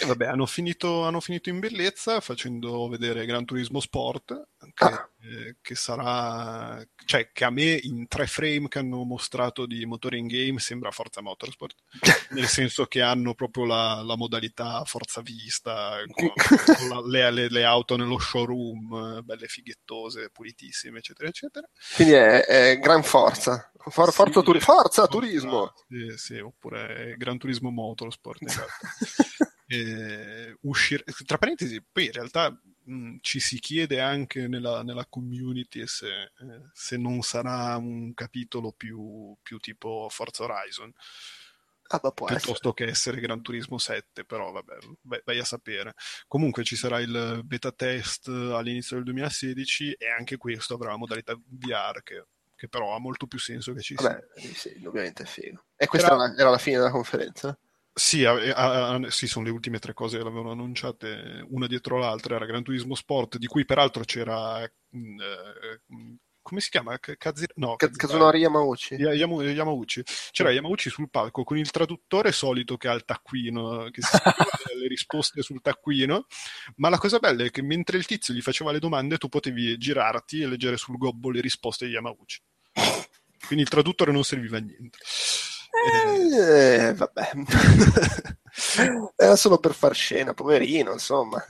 [0.00, 5.10] E vabbè, hanno finito, hanno finito, in bellezza facendo vedere Gran Turismo Sport, che, ah.
[5.22, 10.18] eh, che, sarà, cioè che a me in tre frame che hanno mostrato di motore
[10.18, 11.74] in game sembra Forza Motorsport,
[12.30, 17.48] nel senso che hanno proprio la, la modalità forza vista, con, con la, le, le,
[17.48, 21.68] le, auto nello showroom, belle fighettose, pulitissime, eccetera, eccetera.
[21.94, 23.70] Quindi è, è gran forza.
[23.88, 25.72] For, sì, forza, turi- forza turismo!
[25.88, 28.42] Sì, sì, oppure Gran Turismo Motorsport.
[28.46, 29.54] Esatto.
[29.66, 35.86] eh, uscire, tra parentesi, poi in realtà mh, ci si chiede anche nella, nella community
[35.86, 36.30] se, eh,
[36.72, 40.92] se, non sarà un capitolo più, più tipo Forza Horizon.
[41.88, 42.74] Ah, piuttosto essere.
[42.74, 45.94] che essere Gran Turismo 7, però vabbè, vai, vai, a sapere.
[46.26, 51.38] Comunque ci sarà il beta test all'inizio del 2016 e anche questo avrà la modalità
[51.46, 52.24] VR che,
[52.56, 54.20] che però ha molto più senso che ci sia.
[54.34, 55.62] Sì, ovviamente è figo.
[55.76, 57.56] E questa era, era, la fine della conferenza?
[57.98, 61.96] Sì, a- a- a- sì, sono le ultime tre cose che l'avevano annunciate una dietro
[61.98, 62.36] l'altra.
[62.36, 64.60] Era Gran Turismo Sport, di cui peraltro c'era.
[64.90, 66.96] mh, eh, come si chiama?
[66.98, 68.94] K- Kazi- no, Kazunori Yamauchi.
[68.96, 70.02] Ya- Yamu- Yamauchi.
[70.30, 74.10] C'era Yamauchi sul palco con il traduttore solito che ha il taccuino, che si
[74.78, 76.26] le risposte sul taccuino.
[76.76, 79.76] Ma la cosa bella è che mentre il tizio gli faceva le domande, tu potevi
[79.78, 82.38] girarti e leggere sul gobbo le risposte di Yamauchi.
[83.46, 84.98] Quindi il traduttore non serviva a niente.
[85.84, 87.30] Eh, Eh, vabbè.
[89.16, 91.44] Era solo per far scena, poverino, insomma.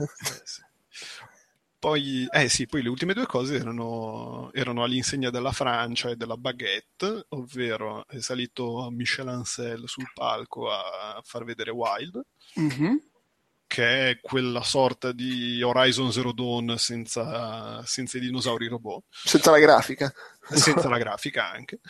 [1.78, 6.36] Poi, eh sì, poi le ultime due cose erano, erano all'insegna della Francia e della
[6.36, 12.20] baguette, ovvero è salito Michel Ancel sul palco a far vedere Wild,
[12.54, 13.00] Mhm.
[13.66, 19.58] Che è quella sorta di Horizon Zero Dawn senza, senza i dinosauri robot, Senza la
[19.58, 20.12] grafica.
[20.48, 21.80] senza la grafica anche.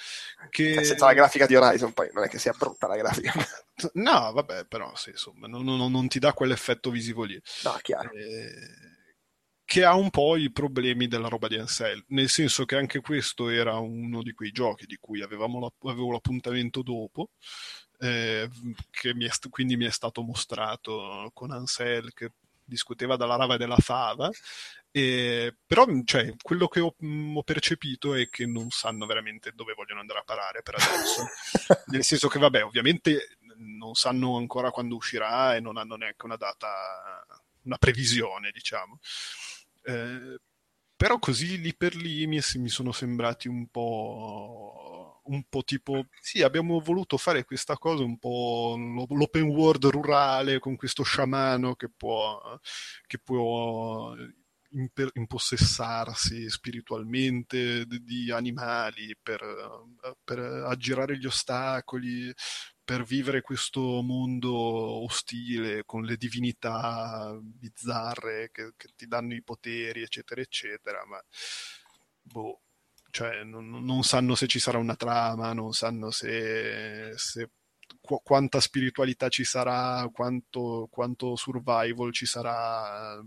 [0.50, 0.84] Che...
[0.84, 3.32] Senza la grafica di Horizon, poi non è che sia brutta la grafica.
[3.92, 7.38] No, vabbè, però sì, insomma, non, non- non ti dà quell'effetto visivo lì.
[7.64, 8.10] No, chiaro.
[8.12, 8.48] Eh,
[9.64, 13.50] che ha un po' i problemi della roba di Ansel, nel senso che anche questo
[13.50, 17.32] era uno di quei giochi di cui avevamo la- avevo l'appuntamento dopo,
[17.98, 18.48] eh,
[18.90, 22.32] che mi è quindi mi è stato mostrato con Ansel che
[22.64, 24.28] discuteva dalla rava e della fava,
[24.90, 29.74] e- però cioè, quello che ho, mh, ho percepito è che non sanno veramente dove
[29.74, 31.26] vogliono andare a parare per adesso,
[31.92, 36.36] nel senso che vabbè, ovviamente non sanno ancora quando uscirà e non hanno neanche una
[36.36, 37.24] data,
[37.62, 38.98] una previsione, diciamo.
[39.82, 40.38] Eh,
[40.96, 44.95] però così lì per lì mi, mi sono sembrati un po',
[45.28, 50.58] un po' tipo, sì, abbiamo voluto fare questa cosa un po' lo- l'open world rurale
[50.58, 52.40] con questo sciamano che può,
[53.06, 54.14] che può
[54.70, 59.40] imper- impossessarsi spiritualmente di, animali per,
[60.24, 62.32] per aggirare gli ostacoli,
[62.84, 70.02] per vivere questo mondo ostile con le divinità bizzarre che, che ti danno i poteri,
[70.02, 71.20] eccetera, eccetera, ma
[72.22, 72.60] boh,
[73.16, 77.48] cioè non, non sanno se ci sarà una trama, non sanno se, se
[77.98, 83.18] qu- quanta spiritualità ci sarà, quanto, quanto survival ci sarà.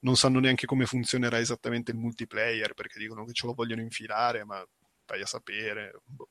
[0.00, 4.44] Non sanno neanche come funzionerà esattamente il multiplayer perché dicono che ce lo vogliono infilare,
[4.44, 4.64] ma
[5.04, 6.00] vai a sapere.
[6.04, 6.30] Boh.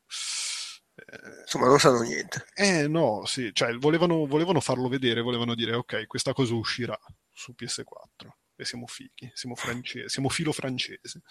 [0.95, 2.43] Eh, Insomma, non sanno niente.
[2.55, 6.97] eh no, sì, cioè volevano, volevano farlo vedere, volevano dire ok, questa cosa uscirà
[7.31, 11.21] su PS4 e siamo fighi, siamo francesi, siamo filo francese.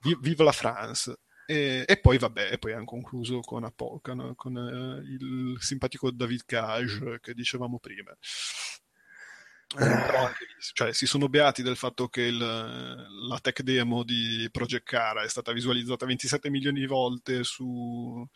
[0.00, 1.18] Vi- Viva la France.
[1.46, 7.18] E, e poi vabbè, poi hanno concluso con Apocan, con eh, il simpatico David Cage
[7.20, 8.16] che dicevamo prima.
[9.78, 10.34] Eh,
[10.74, 15.28] cioè, si sono beati del fatto che il- la tech demo di Project Cara è
[15.28, 18.26] stata visualizzata 27 milioni di volte su,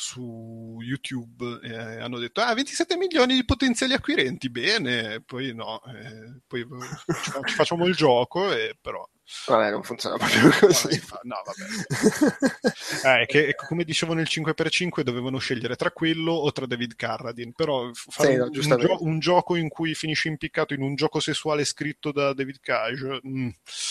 [0.00, 6.40] su YouTube e hanno detto ah 27 milioni di potenziali acquirenti bene poi no eh,
[6.46, 6.66] poi
[7.06, 9.06] fa- ci facciamo il gioco e però
[9.46, 11.00] Vabbè, non funziona proprio così.
[11.22, 13.20] no, vabbè.
[13.22, 17.90] Eh, che come dicevo nel 5x5 dovevano scegliere tra quello o tra David Carradine però
[17.92, 21.64] fare Sì, no, un, gio- un gioco in cui finisci impiccato in un gioco sessuale
[21.64, 23.48] scritto da David Cage mm,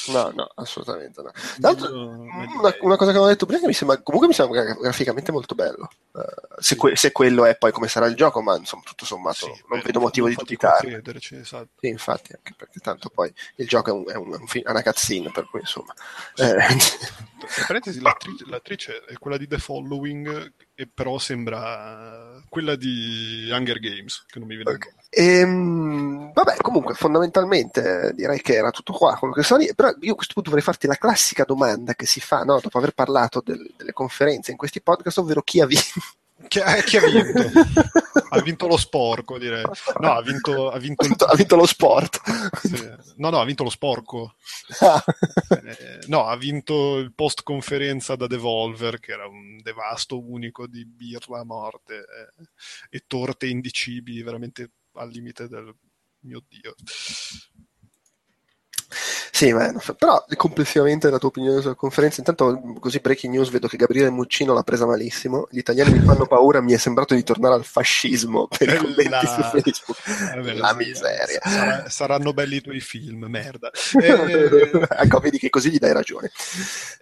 [0.08, 1.32] No, no, assolutamente no.
[1.32, 4.28] Tra l'altro, meglio- meglio una, una cosa che avevo detto prima che mi sembra, comunque
[4.30, 5.88] mi sembra gra- graficamente molto bello.
[6.16, 9.54] Eh, se, que- se quello è poi come sarà il gioco, ma insomma, tutto sommato
[9.54, 10.90] Sì, non beh, vedo motivo di a dubitarne.
[10.92, 11.70] crederci, esatto.
[11.80, 14.62] Sì, infatti, anche perché tanto poi il gioco è, un, è, un, è un fi-
[14.62, 15.94] è una cazzina, per cui insomma.
[16.36, 16.56] eh,
[17.68, 24.26] parentesi, l'attrice, l'attrice è quella di The Following, e però sembra quella di Hunger Games,
[24.28, 24.86] che non mi viene il Ok.
[24.86, 24.98] nome.
[25.12, 29.16] Ehm, vabbè, comunque, fondamentalmente eh, direi che era tutto qua.
[29.18, 29.74] Quello che so lì.
[29.74, 32.78] Però io a questo punto vorrei farti la classica domanda che si fa no, dopo
[32.78, 36.00] aver parlato del- delle conferenze in questi podcast, ovvero chi ha vinto.
[36.48, 37.52] Chi ha, chi ha vinto?
[38.30, 39.64] ha vinto lo sporco, direi.
[40.00, 41.16] No, ha vinto, ha vinto il...
[41.18, 42.22] ha vinto lo sport.
[42.66, 42.90] sì.
[43.18, 44.36] No, no, ha vinto lo sporco.
[44.80, 45.04] Ah.
[45.50, 50.86] Eh, no, ha vinto il post conferenza da Devolver, che era un devasto unico di
[50.86, 52.48] birra a morte eh,
[52.90, 55.76] e torte indicibili, veramente al limite del
[56.22, 56.76] mio Dio.
[59.40, 63.78] Sì, ma, però complessivamente la tua opinione sulla conferenza, intanto così breaking news vedo che
[63.78, 67.54] Gabriele Muccino l'ha presa malissimo, gli italiani mi fanno paura, mi è sembrato di tornare
[67.56, 69.98] al fascismo per i Eh, commenti la- su Facebook.
[70.36, 71.40] Vabbè, la sì, miseria.
[71.42, 73.72] sarà- saranno belli i tuoi film, merda.
[73.98, 76.32] Eh, ecco, vedi che così gli dai ragione.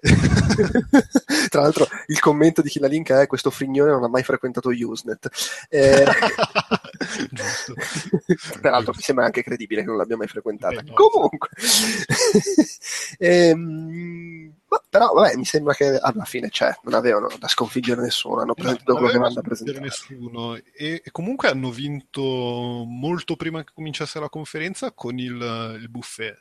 [1.49, 4.69] Tra l'altro, il commento di chi la linka è questo frignone non ha mai frequentato
[4.69, 5.27] Usenet.
[5.69, 6.05] Eh,
[7.31, 7.73] Giusto.
[8.61, 10.81] Peraltro mi sembra anche credibile che non l'abbia mai frequentata.
[10.81, 10.93] Beh, no.
[10.93, 11.49] Comunque,
[13.19, 14.53] Ehm,
[14.89, 18.93] però, vabbè, mi sembra che alla fine c'è, non avevano da sconfiggere nessuno, hanno presentato
[18.93, 19.79] No, quello che vanno da presentare.
[19.79, 22.21] nessuno e, e comunque hanno vinto
[22.85, 26.37] molto prima che cominciasse la conferenza con il, il buffet.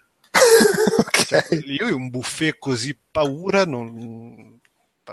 [1.26, 1.62] Cioè, ok.
[1.66, 4.60] io un buffet così paura non...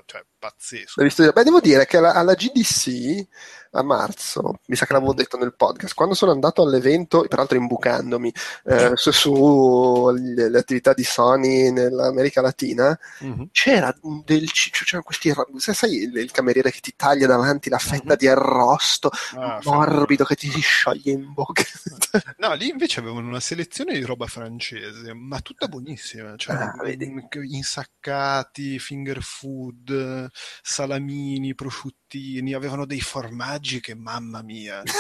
[0.06, 1.32] Cioè, pazzesco.
[1.32, 3.27] Beh, devo dire che alla, alla GDC
[3.75, 8.32] a marzo, mi sa che l'avevo detto nel podcast, quando sono andato all'evento, peraltro imbucandomi
[8.65, 13.47] eh, su, su le, le attività di Sony nell'America Latina, Mhm.
[13.51, 17.79] c'era del ciccio, c'erano questi, sai, sai il, il cameriere che ti taglia davanti la
[17.79, 18.17] fetta Mhm.
[18.17, 21.63] di arrosto Ah, morbido che ti si scioglie in bocca.
[22.38, 26.36] No, lì invece avevano una selezione di roba francese, ma tutta buonissima.
[26.36, 30.29] Cioè, Ah, mm, insaccati, finger food,
[30.62, 34.82] salamini, prosciuttini, avevano dei formaggi che mamma mia.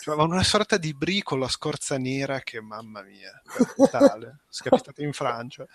[0.00, 3.30] Cioè, avevano una sorta di brie con la scorza nera che mamma mia,
[3.76, 4.38] totale.
[4.48, 5.66] Scapitata in Francia.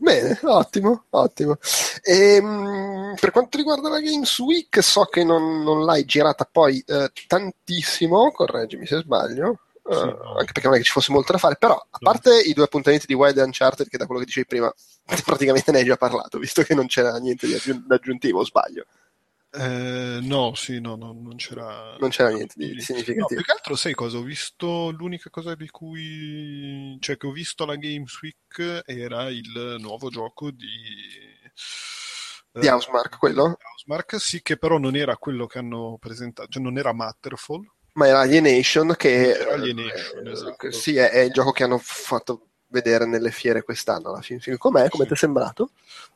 [0.00, 1.56] Bene, ottimo, ottimo.
[2.02, 7.12] Ehm, per quanto riguarda la Games Week, so che non, non l'hai girata poi eh,
[7.28, 9.60] tantissimo, correggimi se sbaglio,
[9.92, 10.38] eh, Sì, no.
[10.38, 12.64] anche perché non è che ci fosse molto da fare, però a parte i due
[12.64, 14.72] appuntamenti di Wild Uncharted, che da quello che dicevi prima
[15.24, 18.86] praticamente ne hai già parlato, visto che non c'era niente di aggiun- d'aggiuntivo, o sbaglio,
[19.54, 21.98] Eh, no, sì, no, no, non c'era...
[22.00, 22.80] non c'era niente di, di
[23.14, 23.34] No, significativo.
[23.34, 24.18] più che altro, sai cosa?
[24.18, 26.96] Ho visto l'unica cosa di cui.
[27.00, 30.66] cioè, che ho visto alla Games Week era il nuovo gioco di.
[32.54, 33.58] Di Housemarque, quello?
[33.58, 37.66] di Housemarque, sì, che però non era quello che hanno presentato, cioè non era Matterfall.
[37.94, 40.70] Ma era Alienation, che Era Alienation, eh, esatto.
[40.72, 44.56] sì, è, è il gioco che hanno fatto vedere nelle fiere quest'anno alla fin fine.
[44.56, 44.88] Com'è?
[44.88, 45.08] Come Sì.
[45.08, 45.70] ti è sembrato?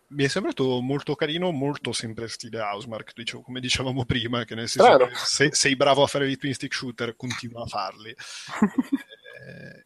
[0.08, 4.68] Mi è sembrato molto carino, molto sempre stile Housemarque, dicevo, come dicevamo prima, che nel
[4.68, 5.06] senso Strano.
[5.10, 8.14] che se sei bravo a fare i twin stick shooter, continua a farli.
[9.46, 9.84] Eh,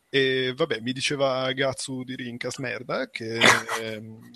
[0.49, 3.39] e vabbè, mi diceva Gatsu di Rincas Merda che,
[3.83, 4.31] ehm,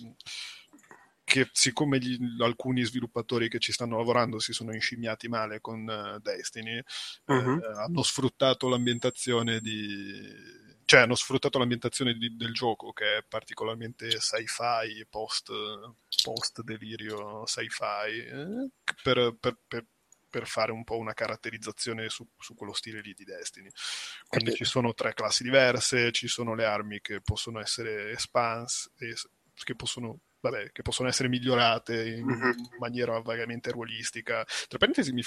[1.25, 6.19] che siccome gli- alcuni sviluppatori che ci stanno lavorando si sono inscimmiati male con eh,
[6.21, 6.85] Destiny, eh,
[7.27, 7.61] Mhm.
[7.77, 15.07] hanno sfruttato l'ambientazione di cioè hanno sfruttato l'ambientazione di- del gioco che è particolarmente sci-fi
[15.09, 15.51] post,
[16.23, 18.69] post delirio sci-fi eh,
[19.03, 19.87] per, per- per-
[20.29, 23.71] per fare un po' una caratterizzazione su, su quello stile lì di Destiny
[24.27, 29.29] quindi ci sono tre classi diverse ci sono le armi che possono essere espanse es-
[29.55, 30.19] che possono
[30.51, 32.55] vabbè, che possono essere migliorate in Mhm.
[32.79, 35.23] maniera vagamente ruolistica tra parentesi mi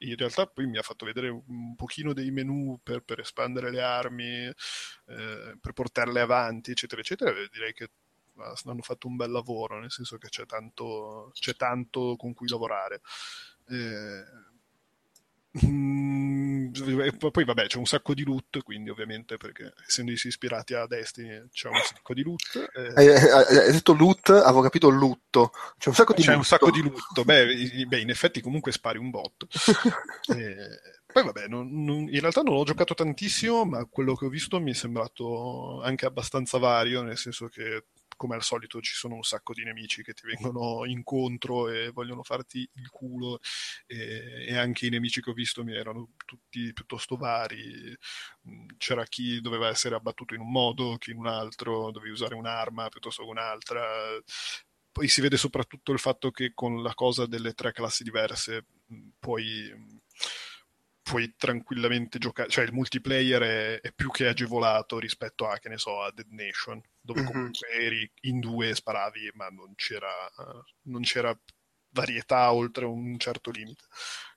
[0.00, 3.82] in realtà poi mi ha fatto vedere un pochino dei menu per, per espandere le
[3.82, 7.32] armi, eh, per portarle avanti, eccetera, eccetera.
[7.50, 7.90] Direi che
[8.36, 13.00] hanno fatto un bel lavoro, nel senso che c'è tanto, c'è tanto con cui lavorare.
[13.70, 14.22] Eh,
[15.60, 21.48] e poi vabbè c'è un sacco di loot quindi ovviamente perché essendosi ispirati a Destiny
[21.50, 25.50] c'è un sacco di loot eh, Hai, hai- hai detto loot, avevo capito lutto.
[25.78, 26.46] C'è un sacco di c'è un lutto.
[26.46, 27.24] sacco di lutto.
[27.24, 29.46] Beh, beh, in effetti comunque spari un botto.
[30.28, 34.28] Eh, poi vabbè, non- non- in realtà non ho giocato tantissimo, ma quello che ho
[34.28, 37.84] visto mi è sembrato anche abbastanza vario, nel senso che
[38.18, 42.22] come al solito ci sono un sacco di nemici che ti vengono incontro e vogliono
[42.22, 43.38] farti il culo
[43.86, 47.96] e, e anche i nemici che ho visto mi erano tutti piuttosto vari.
[48.48, 52.34] Mm, C'era chi doveva essere abbattuto in un modo, chi in un altro, dovevi usare
[52.34, 53.82] un'arma piuttosto che un'altra.
[54.92, 59.08] Poi si vede soprattutto il fatto che con la cosa delle tre classi diverse mh,
[59.20, 59.72] puoi,
[61.02, 65.78] puoi tranquillamente giocare, cioè il multiplayer è, è più che agevolato rispetto a, che ne
[65.78, 70.12] so, a Dead Nation, dove comunque eri in due e sparavi, ma non c'era,
[70.82, 71.34] non c'era
[71.90, 73.84] varietà oltre un certo limite.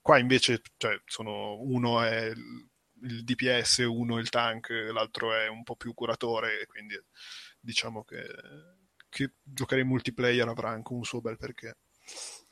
[0.01, 2.69] Qua invece, cioè, sono, uno è il,
[3.01, 6.95] il DPS, uno il tank, l'altro è un po' più curatore, quindi
[7.59, 8.25] diciamo che,
[9.09, 11.75] che giocare in multiplayer avrà anche un suo bel perché.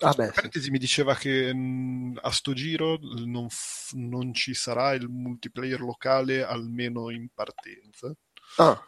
[0.01, 0.32] Ah, beh, sì.
[0.34, 5.79] Parentesi mi diceva che mh, a sto giro non, f- non ci sarà il multiplayer
[5.79, 8.13] locale almeno in partenza.
[8.58, 8.84] Ah,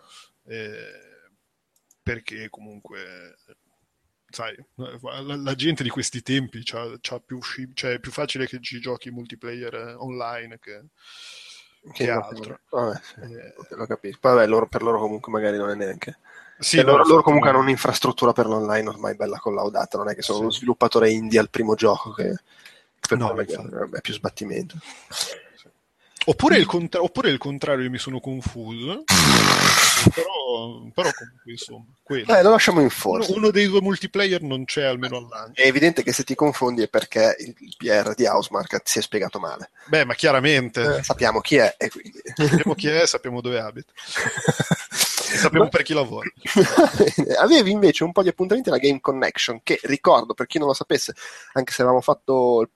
[0.46, 1.11] eh,
[2.14, 3.36] perché comunque
[4.30, 8.48] sai, la, la gente di questi tempi c'ha, c'ha più sci- cioè è più facile
[8.48, 10.82] che ci giochi multiplayer eh, online che,
[11.94, 12.60] che altro.
[12.70, 14.20] Vabbè, sì, Eh, lo capisco.
[14.22, 16.18] Vabbè, loro- per loro comunque magari non è neanche.
[16.60, 17.56] sì, Cioè, no, loro, loro comunque no.
[17.56, 20.44] hanno un'infrastruttura per l'online ormai bella collaudata, non è che sono Sì.
[20.44, 22.36] uno sviluppatore indie al primo gioco che
[23.08, 24.78] per No, me è più sbattimento.
[26.26, 29.04] Oppure il, contra- oppure il contrario, io mi sono confuso.
[30.10, 32.36] però, però comunque insomma, quello.
[32.36, 33.34] Eh, lo lasciamo in uno, forza.
[33.34, 35.62] uno dei due multiplayer non c'è almeno al lancio.
[35.62, 39.02] È evidente che se ti confondi è perché il il PR di Housemark si è
[39.02, 39.70] spiegato male.
[39.86, 42.20] Beh, ma chiaramente Eh, sappiamo chi è e quindi...
[42.36, 43.92] sappiamo chi è, sappiamo dove abita.
[45.32, 46.30] Sappiamo per chi lavora.
[47.40, 50.74] Avevi invece un po' di appuntamenti alla Game Connection, che ricordo, per chi non lo
[50.74, 51.14] sapesse,
[51.54, 52.70] anche se avevamo fatto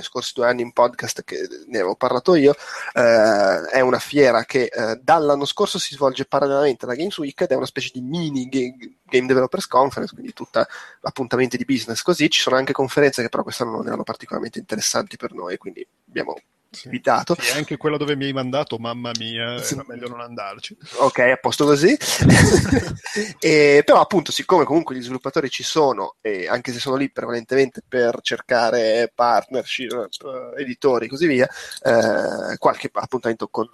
[0.00, 2.54] gli scorsi due anni in podcast che ne avevo parlato io,
[2.92, 7.50] eh, è una fiera che eh, dall'anno scorso si svolge parallelamente alla Games Week ed
[7.50, 10.66] è una specie di mini game, game Developers Conference, quindi tutta
[11.02, 12.28] appuntamenti di business così.
[12.28, 16.36] Ci sono anche conferenze che però quest'anno non erano particolarmente interessanti per noi, quindi abbiamo
[16.76, 16.86] Sì.
[16.86, 17.36] invitato.
[17.38, 19.74] Sì, anche quella dove mi hai mandato, mamma mia, Sì.
[19.74, 20.76] era meglio non andarci.
[20.98, 21.96] Ok, a posto così.
[23.40, 27.80] E, però appunto, siccome comunque gli sviluppatori ci sono, e anche se sono lì prevalentemente
[27.86, 31.48] per cercare partnership, eh, editori e così via,
[31.82, 33.68] eh, qualche appuntamento con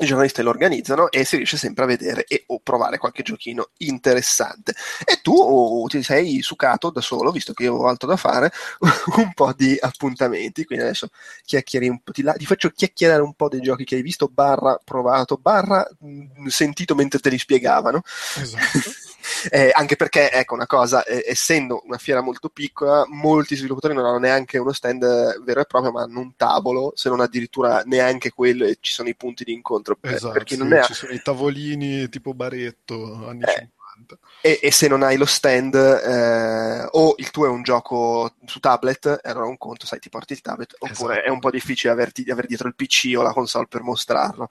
[0.00, 3.70] i giornalisti lo organizzano e si riesce sempre a vedere e o provare qualche giochino
[3.78, 4.74] interessante.
[5.04, 8.50] E tu oh, ti sei sucato da solo, visto che io avevo altro da fare,
[9.16, 10.64] un po' di appuntamenti.
[10.64, 11.08] Quindi adesso
[11.44, 14.28] chiacchieri un po', ti, la- ti faccio chiacchierare un po' dei giochi che hai visto,
[14.28, 18.02] barra provato, barra mh, sentito mentre te li spiegavano.
[18.36, 18.90] Esatto.
[19.50, 24.04] Eh, anche perché, ecco, una cosa, eh, essendo una fiera molto piccola, molti sviluppatori non
[24.04, 27.82] hanno neanche uno stand eh, vero e proprio, ma hanno un tavolo, se non addirittura
[27.86, 29.96] neanche quello, e ci sono i punti di incontro.
[29.96, 33.42] Per- Esatto, per chi sì, non ne ha, ci sono i tavolini tipo baretto anni
[33.42, 33.70] Eh.
[33.94, 34.18] 50.
[34.40, 38.58] e, e se non hai lo stand, eh, o il tuo è un gioco su
[38.60, 41.28] tablet, allora un conto, sai, ti porti il tablet, oppure Esatto.
[41.28, 44.48] è un po' difficile averti, avere dietro il PC o la console per mostrarlo.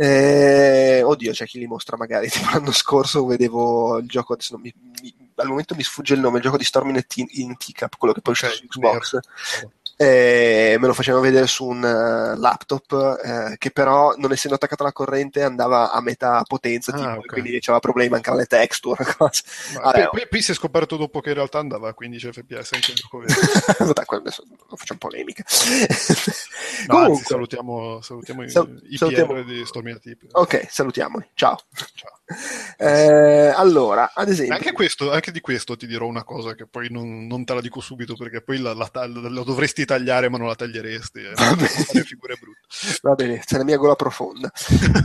[0.00, 2.28] Eh, oddio, c'è chi li mostra magari.
[2.30, 4.72] Tipo l'anno scorso vedevo il gioco, adesso mi-
[5.02, 8.14] mi- al momento mi sfugge il nome, il gioco di Storm in, in Teacup, quello
[8.14, 9.12] che poi uscito su Xbox.
[9.14, 9.72] nero.
[10.00, 14.84] Eh, me lo facevano vedere su un eh, laptop eh, che però non essendo attaccato
[14.84, 17.24] alla corrente andava a metà potenza, Ah, tipo, ok.
[17.24, 19.42] e quindi c'aveva problemi, mancavano le texture, cose.
[19.74, 22.90] Vabbè, poi, poi- si è scoperto dopo che in realtà andava a 15 fps anche
[22.92, 23.22] il gioco
[24.14, 25.42] adesso non facciamo polemiche.
[25.48, 30.26] No, anzi, Comunque, salutiamo, salutiamo i, Sal- i salutiamo- PR di Stormy Tip.
[30.30, 31.28] ok, salutiamoli.
[31.34, 31.58] Ciao.
[31.94, 32.12] Ciao.
[32.80, 36.88] Eh, allora, ad esempio, Anche, questo, anche di questo ti dirò una cosa che poi
[36.90, 40.46] non, non te la dico subito perché poi la, la, la dovresti tagliare ma non
[40.48, 41.20] la taglieresti.
[41.20, 41.32] eh.
[41.34, 42.04] Va bene.
[42.04, 42.60] Figure brutte.
[43.02, 44.50] Va bene, c'è la mia gola profonda.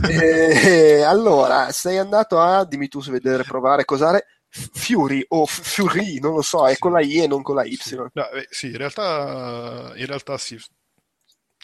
[0.08, 6.20] Eh, allora, sei andato a, dimmi tu se vedere, provare, cosare, Fury o F- Fury,
[6.20, 6.78] non lo so, è Sì.
[6.78, 7.76] con la I e non con la Y.
[7.80, 10.56] Sì, No, eh, sì, in realtà, in realtà sì.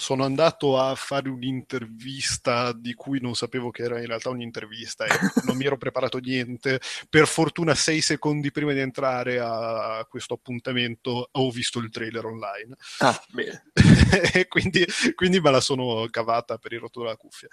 [0.01, 5.09] Sono andato a fare un'intervista di cui non sapevo che era in realtà un'intervista e
[5.45, 6.81] non mi ero preparato niente.
[7.11, 12.77] Per fortuna, sei secondi prima di entrare a questo appuntamento ho visto il trailer online
[13.01, 13.71] Ah, bene.
[14.33, 17.49] e quindi, quindi me la sono cavata per il rotto della cuffia.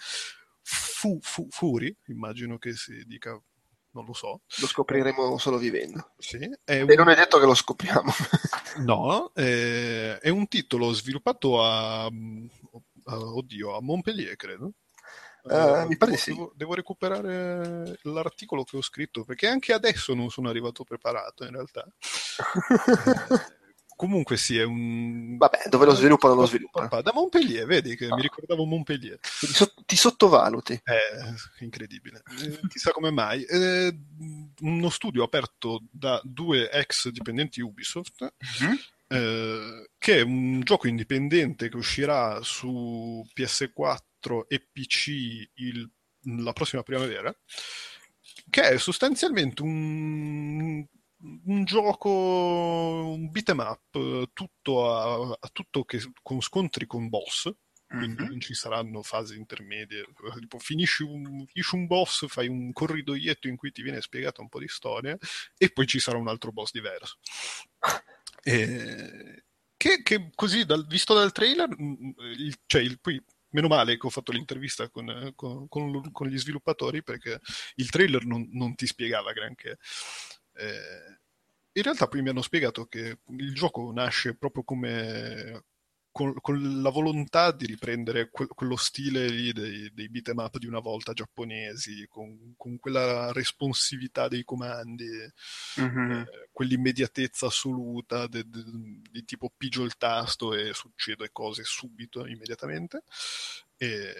[0.61, 3.37] Fu, fu- Furi, immagino che si dica,
[3.91, 4.41] non lo so.
[4.59, 6.11] Lo scopriremo solo vivendo.
[6.17, 8.11] Sì, è E non è detto che lo scopriamo.
[8.77, 12.09] No, eh, è un titolo sviluppato a, a-
[13.17, 14.73] oddio, a Montpellier, credo.
[15.49, 16.31] Eh, mi pare di devo, sì.
[16.31, 21.51] devo- devo recuperare l'articolo che ho scritto perché anche adesso non sono arrivato preparato in
[21.51, 21.87] realtà.
[23.66, 23.66] Eh,
[23.97, 25.35] comunque sì, è un...
[25.35, 27.01] Vabbè, dove lo sviluppano, lo sviluppano.
[27.01, 28.15] Da Montpellier, vedi che Ah.
[28.15, 29.19] mi ricordavo Montpellier.
[29.39, 30.79] Quindi so- ti sottovaluti.
[30.81, 30.95] È
[31.59, 32.21] incredibile.
[32.41, 33.43] Eh, chissà come mai.
[33.43, 33.93] Eh,
[34.61, 38.33] uno studio aperto da due ex dipendenti Ubisoft,
[39.09, 45.07] eh, che è un gioco indipendente che uscirà su PS4 e PC
[45.55, 45.89] il-
[46.43, 47.33] la prossima primavera,
[48.49, 50.85] che è sostanzialmente un,
[51.19, 57.49] un gioco, un beat'em up, eh, tutto, a, a tutto che, con scontri con boss,
[57.87, 58.29] quindi Mhm.
[58.29, 60.05] non ci saranno fasi intermedie.
[60.39, 64.49] Tipo, finisci un, finisci un boss, fai un corridoietto in cui ti viene spiegata un
[64.49, 65.17] po' di storia,
[65.57, 67.17] e poi ci sarà un altro boss diverso.
[68.43, 69.43] E-
[69.75, 74.05] che, che così, dal- visto dal trailer, mm, il- cioè, il- poi meno male che
[74.07, 77.39] ho fatto l'intervista con, eh, con- con con gli sviluppatori perché
[77.75, 79.77] il trailer non, non ti spiegava granché.
[80.57, 81.19] Eh,
[81.73, 85.63] in realtà poi mi hanno spiegato che il gioco nasce proprio come
[86.11, 90.65] con, con la volontà di riprendere que- quello stile lì dei, dei beat'em up di
[90.65, 95.05] una volta giapponesi, con, con quella responsività dei comandi,
[95.77, 96.11] Mhm.
[96.11, 98.63] eh, quell'immediatezza assoluta de- de-
[99.11, 103.03] di tipo pigio il tasto e succede cose subito, immediatamente.
[103.77, 104.13] E,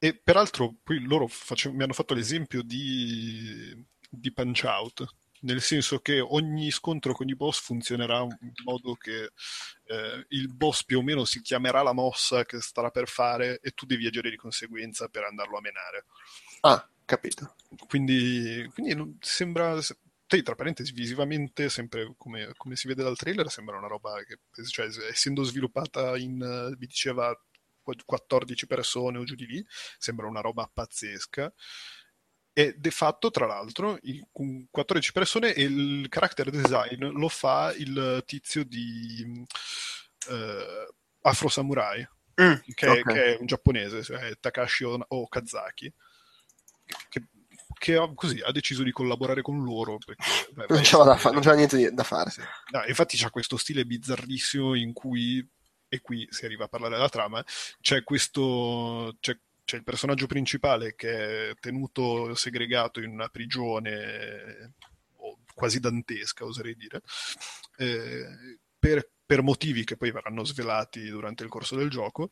[0.00, 3.74] e peraltro poi loro face- mi hanno fatto l'esempio di,
[4.08, 5.06] di Punch Out,
[5.40, 9.30] nel senso che ogni scontro con i boss funzionerà in modo che
[9.84, 13.70] eh, il boss più o meno si chiamerà la mossa che starà per fare e
[13.70, 16.06] tu devi agire di conseguenza per andarlo a menare.
[16.60, 17.54] Ah, capito.
[17.86, 19.78] Quindi, quindi sembra,
[20.26, 24.38] te, tra parentesi, visivamente, sempre come, come si vede dal trailer, sembra una roba che,
[24.66, 27.32] cioè, essendo sviluppata in, eh, mi diceva,
[28.04, 29.66] 14 persone o giù di lì,
[29.98, 31.52] sembra una roba pazzesca.
[32.58, 34.00] E de fatto, tra l'altro,
[34.32, 39.46] con 14 persone e il character design lo fa il tizio di
[40.28, 40.86] eh,
[41.22, 42.04] Afro Samurai,
[42.40, 43.02] Mm, che, ok.
[43.12, 45.92] che è un giapponese, cioè Takashi O- Okazaki,
[47.08, 47.28] che,
[47.78, 49.98] che ha, così, ha deciso di collaborare con loro.
[50.04, 52.30] Perché, beh, Non c'era, fa- niente di- da fare.
[52.30, 52.40] sì.
[52.72, 55.44] No, infatti c'ha questo stile bizzarrissimo in cui,
[55.88, 57.44] e qui si arriva a parlare della trama,
[57.80, 59.36] c'è questo, c'è,
[59.68, 64.76] c'è il personaggio principale che è tenuto segregato in una prigione
[65.16, 67.02] o quasi dantesca, oserei dire,
[67.76, 72.30] eh, per, per motivi che poi verranno svelati durante il corso del gioco,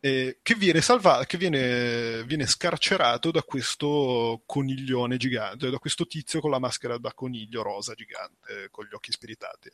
[0.00, 6.40] eh, che viene salvato, che viene, viene scarcerato da questo coniglione gigante, da questo tizio
[6.40, 9.70] con la maschera da coniglio rosa gigante, con gli occhi spiritati.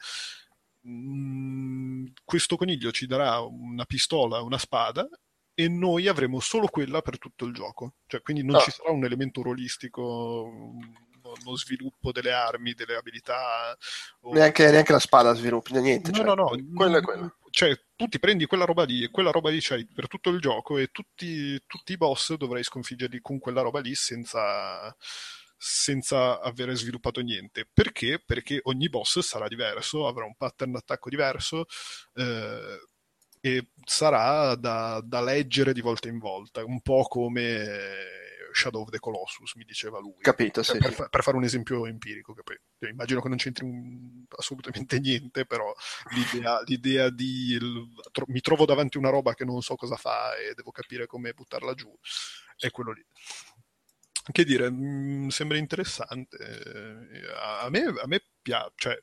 [0.86, 5.08] Mm, questo coniglio ci darà una pistola, una spada,
[5.54, 7.94] e noi avremo solo quella per tutto il gioco.
[8.06, 8.60] Cioè, quindi non Ah.
[8.60, 10.50] ci sarà un elemento ruolistico,
[11.22, 13.76] uno sviluppo delle armi, delle abilità.
[14.20, 16.10] o- Neanche, neanche la spada sviluppi, niente.
[16.10, 17.36] No, cioè, no, no, Quello è quello.
[17.50, 20.40] Cioè, tu ti prendi quella roba lì e quella roba lì c'hai per tutto il
[20.40, 24.94] gioco e tutti, tutti i boss dovrai sconfiggerli con quella roba lì senza,
[25.56, 27.68] senza avere sviluppato niente.
[27.72, 28.20] Perché?
[28.24, 31.64] Perché ogni boss sarà diverso, avrà un pattern d'attacco diverso
[32.14, 32.80] eh,
[33.46, 37.68] e sarà da, da leggere di volta in volta, un po' come
[38.52, 40.14] Shadow of the Colossus, mi diceva lui.
[40.18, 40.82] Capito, Cioè, sì.
[40.82, 44.98] per, fa- per fare un esempio empirico, poi io immagino che non c'entri un- assolutamente
[44.98, 45.74] niente, però
[46.14, 49.96] l'idea, l'idea di il- tro- mi trovo davanti a una roba che non so cosa
[49.96, 51.94] fa e devo capire come buttarla giù,
[52.56, 53.04] è quello lì.
[54.32, 56.36] Che dire, mh, sembra interessante.
[56.38, 59.02] eh, A, a me, a me piace, cioè,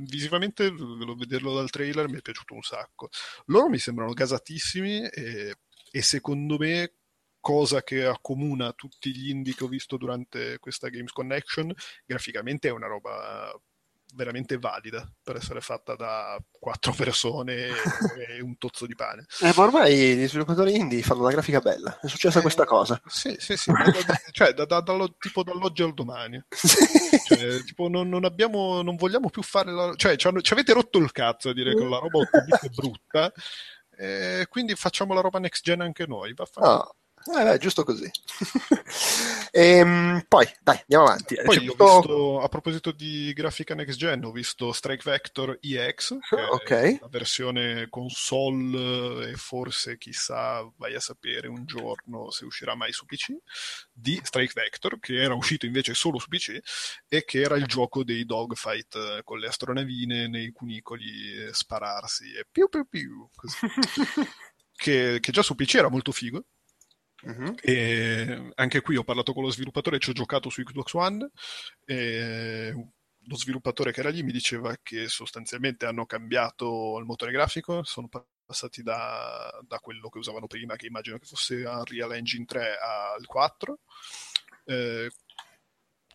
[0.00, 0.70] visivamente,
[1.16, 3.08] vederlo dal trailer mi è piaciuto un sacco.
[3.46, 5.54] Loro mi sembrano gasatissimi e,
[5.90, 6.94] e secondo me
[7.40, 11.72] cosa che accomuna tutti gli indie che ho visto durante questa Games Connection,
[12.04, 13.52] graficamente è una roba
[14.16, 17.68] veramente valida per essere fatta da quattro persone
[18.28, 19.26] e, un tozzo di pane.
[19.42, 22.00] Eh, ma ormai gli sviluppatori indie fanno una grafica bella.
[22.00, 23.00] È successa questa cosa.
[23.06, 26.42] Sì, sì, sì, da- cioè da- da- dallo- tipo dall'oggi al domani.
[27.26, 29.92] Cioè, tipo, non, non abbiamo, non vogliamo più fare la...
[29.96, 32.68] Cioè, ci, hanno- ci avete rotto il cazzo a dire che la roba 8-bit è
[32.68, 33.32] brutta,
[33.98, 36.34] eh, quindi facciamo la roba next gen anche noi.
[36.34, 36.74] vaffanculo.
[36.76, 36.94] No.
[37.28, 38.08] Eh, beh, giusto così.
[39.52, 41.34] Ehm, poi, dai, andiamo avanti.
[41.42, 45.56] Poi C'è ho tutto- visto, a proposito di grafica next gen, ho visto Strike Vector
[45.62, 46.70] EX, che Ok.
[46.70, 52.92] è la versione console e forse chissà, vai a sapere un giorno se uscirà mai
[52.92, 53.34] su PC,
[53.90, 56.58] di Strike Vector, che era uscito invece solo su PC
[57.08, 62.30] e che era il gioco dei dogfight eh, con le astronavine nei cunicoli eh, spararsi
[62.34, 63.56] e più più più, così.
[64.76, 66.44] che, che già su PC era molto figo.
[67.62, 71.30] E anche qui ho parlato con lo sviluppatore, ci ho giocato su Xbox One.
[73.28, 78.08] Lo sviluppatore che era lì mi diceva che sostanzialmente hanno cambiato il motore grafico, sono
[78.46, 83.26] passati da, da quello che usavano prima, che immagino che fosse Unreal Engine 3 al
[83.26, 83.80] 4.
[84.64, 85.10] Eh,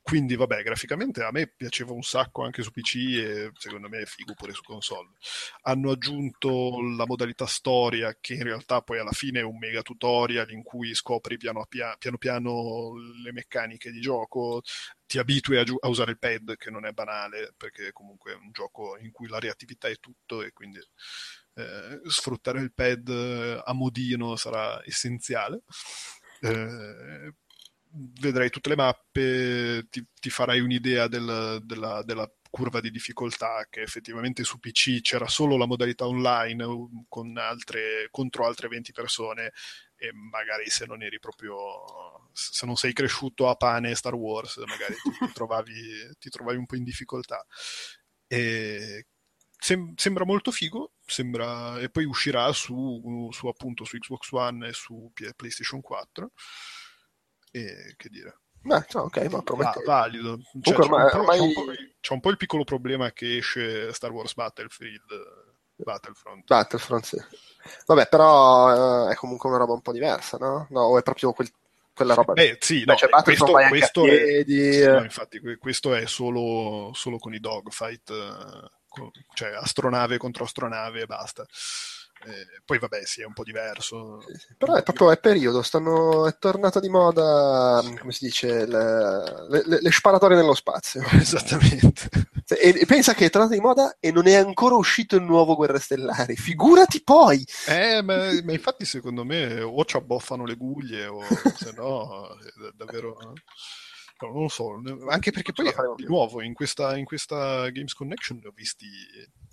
[0.02, 4.06] quindi, vabbè, graficamente a me piaceva un sacco anche su PC e secondo me è
[4.06, 5.10] figo pure su console.
[5.62, 10.52] Hanno aggiunto la modalità storia, che in realtà poi alla fine è un mega tutorial
[10.52, 12.94] in cui scopri piano, a pia- piano piano
[13.24, 14.62] le meccaniche di gioco,
[15.06, 18.36] ti abitui a, giu- a usare il pad, che non è banale, perché comunque è
[18.36, 20.80] un gioco in cui la reattività è tutto e quindi
[21.56, 25.62] eh, sfruttare il pad eh, a modino sarà essenziale.
[26.42, 27.34] Eh,
[27.94, 33.82] vedrai tutte le mappe, ti, ti farai un'idea del- della, della curva di difficoltà che
[33.82, 39.54] effettivamente su PC c'era solo la modalità online uh, con altre, contro altre 20 persone
[39.96, 41.58] e magari se non eri proprio
[42.34, 46.76] se non sei cresciuto a pane Star Wars magari ti, trovavi, ti trovavi un po'
[46.76, 47.44] in difficoltà.
[48.28, 49.08] E
[49.58, 54.74] sem- sembra molto figo sembra, e poi uscirà su, su appunto su Xbox One e
[54.74, 56.32] su PlayStation 4
[57.52, 59.84] e che dire Beh, no, ok, ma Va- promette.
[59.84, 62.38] valido Cioè, Comunque, c'è, un ormai- po', ormai- c'è un po'- c'è un po' il
[62.38, 67.18] piccolo problema che esce Star Wars Battlefield eh, Battlefront Battlefront, sì.
[67.88, 70.68] Vabbè, però eh, è comunque una roba un po' diversa, no?
[70.70, 71.52] No, o è proprio quel-
[71.94, 72.34] quella roba.
[72.34, 74.88] Beh, sì, no, cioè, questo, questo a è, piedi, sì, eh.
[74.88, 80.44] no, infatti, que- questo è solo, solo con i dogfight, eh, co- cioè astronave contro
[80.44, 81.46] astronave e basta.
[82.24, 84.22] Eh, poi vabbè, sì, è un po' diverso.
[84.22, 84.56] Sì, sì.
[84.58, 89.80] Però è proprio è periodo, stanno, è tornata di moda, come si dice, le, le,
[89.82, 91.02] le- sparatorie nello spazio.
[91.20, 92.10] Esattamente.
[92.48, 95.56] E, e pensa che è tornata di moda e non è ancora uscito il nuovo
[95.56, 96.36] Guerre Stellari.
[96.36, 97.44] Figurati poi!
[97.68, 101.22] Eh, ma, ma infatti secondo me o ci abboffano le guglie o
[101.56, 103.16] se no è da- davvero...
[104.18, 108.38] però non lo so, anche perché poi di nuovo in questa, in questa Games Connection
[108.38, 108.86] ne ho visti,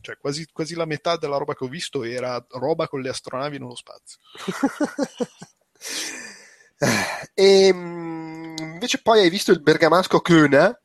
[0.01, 3.59] cioè quasi, quasi la metà della roba che ho visto era roba con le astronavi
[3.59, 4.19] nello spazio.
[7.35, 10.81] e mm, invece poi hai visto il bergamasco Köhne?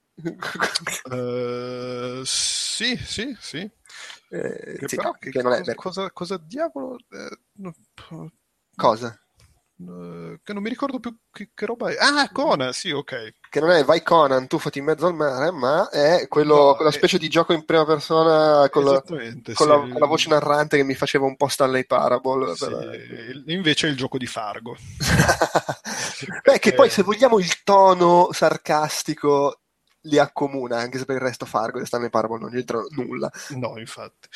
[1.09, 3.69] uh, sì, sì, sì.
[4.29, 6.97] Eh, che sì, però, che che non è cosa, cosa, cosa diavolo?
[7.11, 7.73] eh, no,
[8.75, 9.22] Cosa?
[9.79, 11.95] Eh, che non mi ricordo più che, che roba è.
[11.99, 13.33] Ah, Conan, sì, ok.
[13.49, 16.89] Che non è vai Conan, tuffati in mezzo al mare, ma è quello, No, quella
[16.91, 19.65] è- specie di gioco in prima persona con, la, con sì.
[19.65, 22.55] la- con la voce narrante che mi faceva un po' Stanley Parable.
[22.55, 24.75] Sì, per- invece è il gioco di Fargo.
[26.43, 29.59] Beh, che poi se vogliamo il tono sarcastico
[30.03, 33.31] li accomuna, anche se per il resto Fargo e Stanley Parable non c'entrano nulla.
[33.49, 34.27] No, infatti.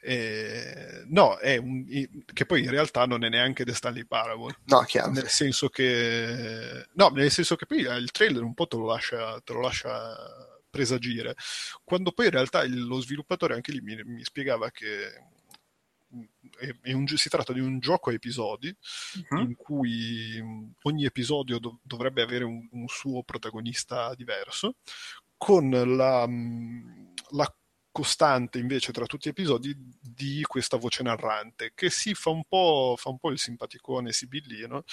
[0.00, 1.84] Eh, no, è un,
[2.32, 4.56] che poi in realtà non è neanche The Stanley Parable.
[4.64, 5.10] No, chiaro.
[5.10, 6.86] Nel senso che...
[6.92, 10.14] No, nel senso che poi il trailer un po' te lo lascia, te lo lascia
[10.70, 11.34] presagire.
[11.84, 15.34] Quando poi in realtà lo sviluppatore anche lì mi, mi spiegava che
[16.58, 18.74] è- è un si tratta di un gioco a episodi
[19.30, 19.38] Mhm.
[19.40, 24.76] in cui mh, ogni episodio dov- dovrebbe avere un, un suo protagonista diverso,
[25.36, 27.54] con la, mh, la
[27.90, 32.94] costante invece tra tutti gli episodi di questa voce narrante, che si fa un po',
[32.98, 34.84] fa un po' il simpaticone sibillino,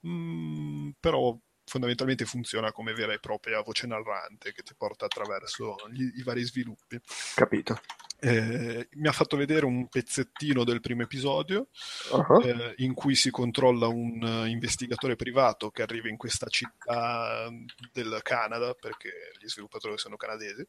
[0.00, 1.36] mh, però
[1.66, 6.42] fondamentalmente funziona come vera e propria voce narrante che ti porta attraverso gli- i vari
[6.44, 6.98] sviluppi.
[7.34, 7.80] Capito.
[8.18, 11.68] Eh, mi ha fatto vedere un pezzettino del primo episodio
[12.12, 12.40] Uh-huh.
[12.40, 17.50] eh, in cui si controlla un eh, investigatore privato che arriva in questa città
[17.92, 20.66] del Canada, perché gli sviluppatori sono canadesi,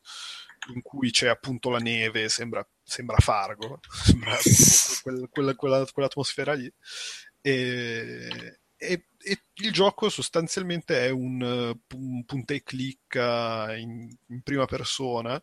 [0.74, 4.36] in cui c'è appunto la neve, sembra, sembra Fargo, sembra
[5.04, 6.70] quel- quella- quella- quell'atmosfera lì.
[7.41, 14.41] E, e- e il gioco sostanzialmente è un, eh, un punta e clicca in, in
[14.41, 15.41] prima persona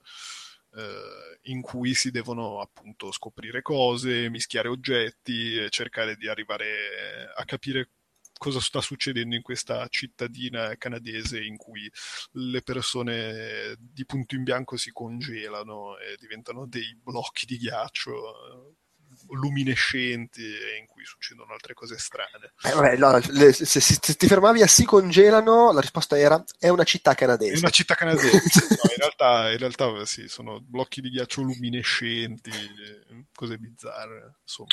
[0.77, 7.91] eh, in cui si devono appunto scoprire cose, mischiare oggetti cercare di arrivare a capire
[8.37, 11.91] cosa sta succedendo in questa cittadina canadese in cui
[12.33, 18.84] le persone di punto in bianco si congelano e diventano dei blocchi di ghiaccio eh,
[19.31, 22.53] luminescenti e in cui succedono altre cose strane.
[22.63, 26.69] Eh, vabbè, no, le- se, se- ti fermavi a si congelano, la risposta era è
[26.69, 27.59] una città È canadese.
[27.59, 28.31] una città canadese,
[28.77, 34.69] no, in realtà, in realtà sì, sono blocchi di ghiaccio luminescenti, eh, cose bizzarre, insomma,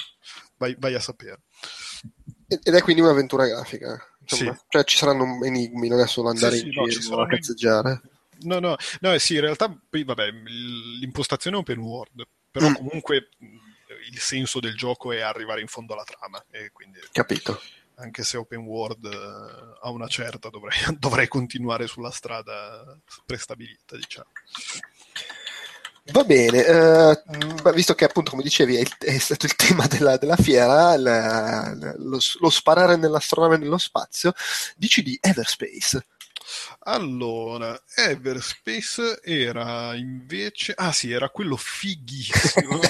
[0.58, 1.42] vai, vai a sapere.
[2.48, 3.98] Ed è quindi un'avventura grafica.
[4.20, 4.54] insomma.
[4.54, 4.60] Sì.
[4.68, 8.02] Cioè ci saranno enigmi, non è solo andare Sì, in sì, giro a cazzeggiare.
[8.44, 12.74] No, no, no, eh, sì, in realtà poi vabbè, l'impostazione è open world, però Mm.
[12.74, 13.30] comunque
[14.10, 17.62] il senso del gioco è arrivare in fondo alla trama e quindi Capito.
[17.96, 24.30] anche se open world eh, a una certa dovrei, dovrei continuare sulla strada prestabilita, diciamo.
[26.06, 27.22] Va bene, eh,
[27.62, 30.98] beh, visto che appunto come dicevi è, il- è stato il tema della, della fiera,
[30.98, 34.34] la- la- lo, lo sparare nell'astronave nello spazio,
[34.76, 36.06] dici di Everspace.
[36.80, 40.74] Allora, Everspace era invece...
[40.76, 42.80] Ah sì, era quello fighissimo.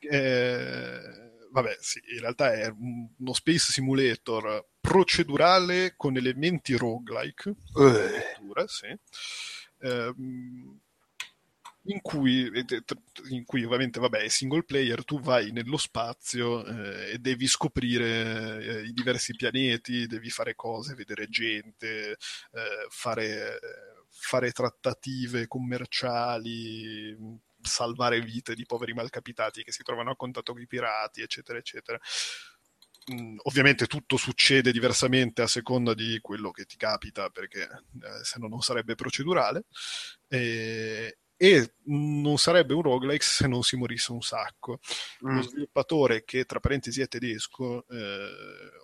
[0.00, 1.00] Eh,
[1.50, 8.66] vabbè, sì, in realtà è un- uno space simulator procedurale con elementi roguelike, Eh, addirittura,
[8.66, 8.86] sì.
[9.80, 10.80] Ehm,
[11.84, 12.50] in cui,
[13.30, 18.62] in cui ovviamente vabbè, è single player, tu vai nello spazio eh, e devi scoprire
[18.62, 22.16] eh, i diversi pianeti, devi fare cose, vedere gente, eh,
[22.88, 23.58] fare,
[24.08, 27.16] fare trattative commerciali,
[27.60, 31.98] salvare vite di poveri malcapitati che si trovano a contatto con i pirati, eccetera, eccetera.
[33.12, 38.38] Mm, ovviamente tutto succede diversamente a seconda di quello che ti capita, perché eh, se
[38.38, 39.64] no non sarebbe procedurale.
[40.28, 44.78] E, e non sarebbe un roguelike se non si morisse un sacco.
[45.24, 48.28] mm, Lo sviluppatore, che tra parentesi è tedesco, eh,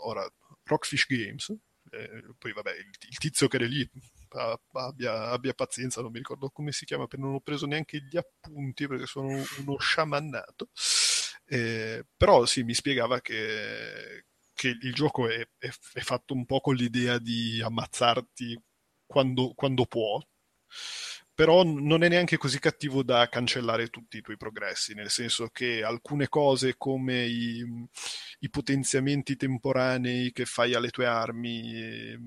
[0.04, 0.28] ora
[0.64, 1.50] Rockfish Games,
[1.90, 3.88] eh, poi vabbè, il, il tizio che era lì
[4.30, 8.02] a- abbia, abbia pazienza, non mi ricordo come si chiama, perché non ho preso neanche
[8.02, 9.28] gli appunti perché sono
[9.58, 10.68] uno sciamannato.
[11.46, 16.60] Eh, però sì, mi spiegava che, che il gioco è, è- è fatto un po'
[16.60, 18.60] con l'idea di ammazzarti
[19.06, 20.20] quando, quando può,
[21.38, 25.84] però non è neanche così cattivo da cancellare tutti i tuoi progressi, nel senso che
[25.84, 27.64] alcune cose come i,
[28.40, 32.18] i potenziamenti temporanei che fai alle tue armi, eh,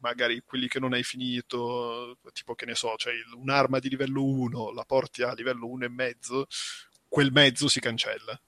[0.00, 4.72] magari quelli che non hai finito, tipo che ne so, il- un'arma di livello 1,
[4.72, 6.46] la porti a livello 1 e mezzo,
[7.06, 8.40] quel mezzo si cancella.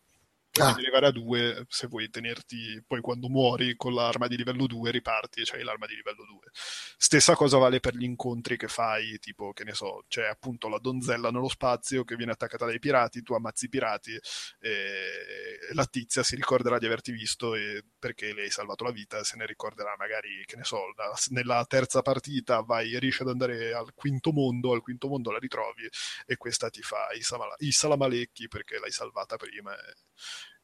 [0.59, 0.71] Ah.
[0.71, 5.41] arrivare a 2 se vuoi tenerti, poi quando muori con l'arma di livello 2 riparti
[5.41, 6.51] e c'hai l'arma di livello 2.
[6.53, 10.79] Stessa cosa vale per gli incontri che fai, tipo, che ne so, c'è appunto la
[10.79, 14.19] donzella nello spazio che viene attaccata dai pirati, tu ammazzi i pirati
[14.59, 19.23] e la tizia si ricorderà di averti visto e perché le hai salvato la vita,
[19.25, 23.73] se ne ricorderà magari, che ne so, la- nella terza partita vai, riesci ad andare
[23.73, 25.89] al quinto mondo, al quinto mondo la ritrovi
[26.27, 29.95] e questa ti fa i, samala- i salamalecchi perché l'hai salvata prima e,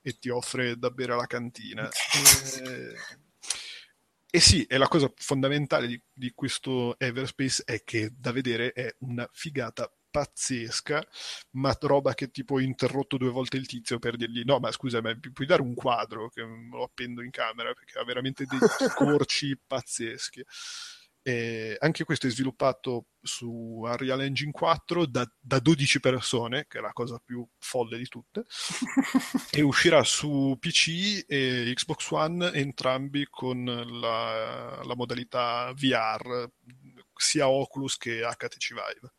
[0.00, 1.88] e ti offre da bere alla cantina.
[4.28, 8.72] E, e sì, e la cosa fondamentale di, di questo Everspace è che da vedere
[8.72, 11.06] è una figata pazzesca,
[11.52, 15.00] ma roba che tipo ho interrotto due volte il tizio per dirgli no, ma scusa,
[15.02, 18.58] ma pu- puoi dare un quadro che lo appendo in camera perché ha veramente dei
[18.90, 20.44] scorci pazzeschi.
[21.28, 26.80] E anche questo è sviluppato su Unreal Engine 4 da, da 12 persone, che è
[26.80, 28.44] la cosa più folle di tutte,
[29.50, 36.48] e uscirà su PC e Xbox One entrambi con la, la modalità VR,
[37.16, 39.12] sia Oculus che HTC Vive.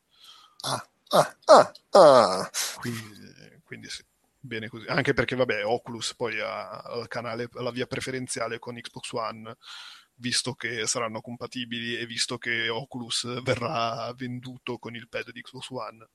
[0.62, 2.50] Ah, ah, ah, ah.
[2.78, 4.02] Quindi, quindi sì,
[4.40, 4.86] bene così.
[4.88, 9.58] Anche perché, vabbè, Oculus poi ha il canale, la via preferenziale con Xbox One,
[10.18, 15.70] visto che saranno compatibili e visto che Oculus verrà venduto con il pad di Xbox
[15.70, 16.08] One.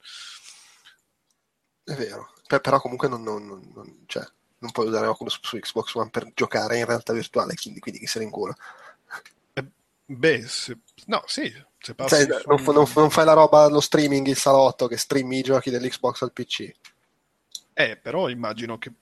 [1.85, 2.33] È vero.
[2.47, 3.45] Per- però comunque non, non-
[3.75, 4.25] non- cioè,
[4.59, 8.07] non puoi usare Oculus su Xbox One per giocare in realtà virtuale, quindi, quindi chi
[8.07, 8.55] se ne incula.
[9.55, 9.65] Eh,
[10.05, 14.27] Beh, se- no, sì, se Cioè, su- non, non non fai la roba, lo streaming,
[14.29, 16.73] il salotto, che streami i giochi dell'Xbox al PC.
[17.75, 18.93] Eh, però immagino che,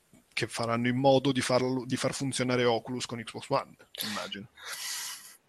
[0.41, 3.75] che faranno in modo di, farlo, di far funzionare Oculus con Xbox One,
[4.09, 4.47] immagino.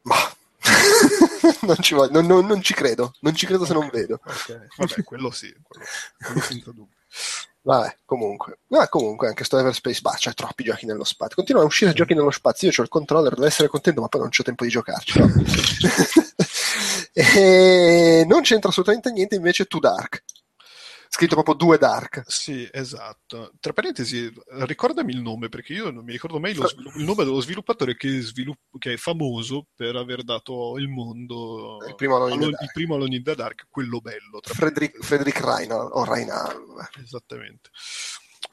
[0.03, 0.15] Ma
[1.61, 4.19] non, ci voglio- non- non- non ci credo, non ci credo se non vedo.
[4.25, 5.85] Ok, vabbè, quello sì, quello,
[6.25, 6.95] quello senza dubbio.
[7.63, 8.59] Vabbè, comunque.
[8.67, 11.35] Ma comunque anche sto Everspace, bah, c'è troppi giochi nello spazio.
[11.35, 14.21] Continuano a uscire giochi nello spazio, io ho il controller, devo essere contento, ma poi
[14.21, 15.19] non c'ho tempo di giocarci.
[15.19, 15.27] no?
[17.13, 20.23] e non c'entra assolutamente niente invece To Dark.
[21.13, 22.23] Scritto proprio due Dark.
[22.25, 23.51] Sì, esatto.
[23.59, 24.31] Tra parentesi,
[24.61, 28.21] ricordami il nome, perché io non mi ricordo mai lo il nome dello sviluppatore che,
[28.21, 32.15] svilupp- che è famoso per aver dato il mondo Il primo
[32.95, 33.67] Alone in the Dark.
[33.69, 34.39] quello bello.
[34.41, 36.57] Frederick, Frederick Reiner, o Reiner.
[37.03, 37.69] Esattamente.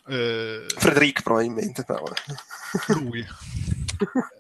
[0.09, 1.85] Eh, Frederick probabilmente.
[1.85, 2.13] però.
[2.89, 3.25] lui.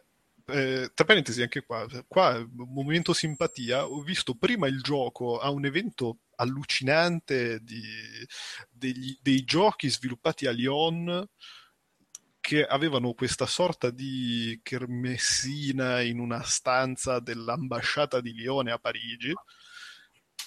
[0.50, 5.66] Eh, tra parentesi, anche qua, qua, momento simpatia, ho visto prima il gioco a un
[5.66, 7.82] evento allucinante di,
[8.70, 11.28] degli- dei giochi sviluppati a Lyon
[12.40, 19.34] che avevano questa sorta di kermessina in una stanza dell'ambasciata di Lione a Parigi,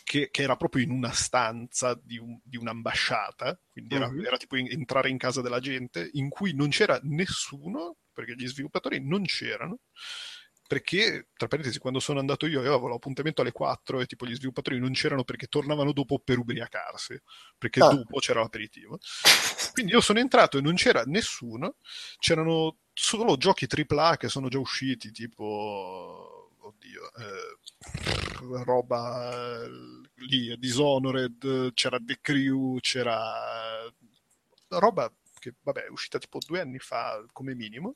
[0.04, 4.26] che, che era proprio in una stanza di, un- di un'ambasciata, quindi era, Mhm.
[4.26, 8.48] era tipo in- entrare in casa della gente, in cui non c'era nessuno, perché gli
[8.48, 9.80] sviluppatori non c'erano,
[10.68, 14.80] perché, tra parentesi, quando sono andato io avevo l'appuntamento alle 4 e tipo gli sviluppatori
[14.80, 17.20] non c'erano perché tornavano dopo per ubriacarsi,
[17.58, 17.94] perché Ah.
[17.94, 18.98] dopo c'era l'aperitivo.
[19.74, 21.76] Quindi io sono entrato e non c'era nessuno,
[22.20, 29.70] c'erano solo giochi AAA che sono già usciti, tipo, oddio, eh, roba eh,
[30.26, 33.92] lì, Dishonored, c'era The Crew, c'era
[34.70, 35.12] roba
[35.42, 37.94] che, vabbè, è uscita tipo due anni fa come minimo.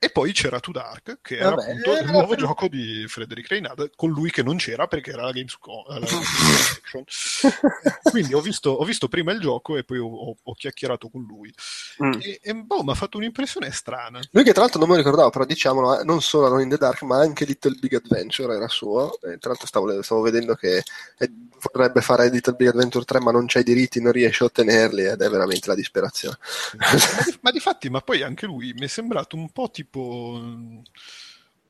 [0.00, 3.04] E poi c'era To Dark, che era Vabbè, appunto il eh, nuovo però- gioco di
[3.08, 5.84] Frederick Reynard, con lui che non c'era perché era la Gamescom.
[5.90, 7.04] eh, la Gamescom
[8.10, 11.22] Quindi ho visto, ho visto prima il gioco e poi ho, ho- ho chiacchierato con
[11.22, 11.52] lui.
[12.04, 12.12] Mm.
[12.20, 14.20] E, e boh, mi ha fatto un'impressione strana.
[14.30, 16.68] Lui che tra l'altro non me lo ricordavo, però diciamolo, eh, non solo Alone in
[16.68, 19.18] the Dark, ma anche Little Big Adventure era suo.
[19.22, 20.76] E tra l'altro stavo, stavo vedendo che
[21.18, 21.32] eh,
[21.72, 25.06] vorrebbe fare Little Big Adventure 3, ma non c'ha i diritti, non riesce a ottenerli
[25.06, 26.38] ed è veramente la disperazione.
[26.76, 26.86] ma,
[27.40, 29.86] ma di fatti, ma poi anche lui mi è sembrato un po' tipo.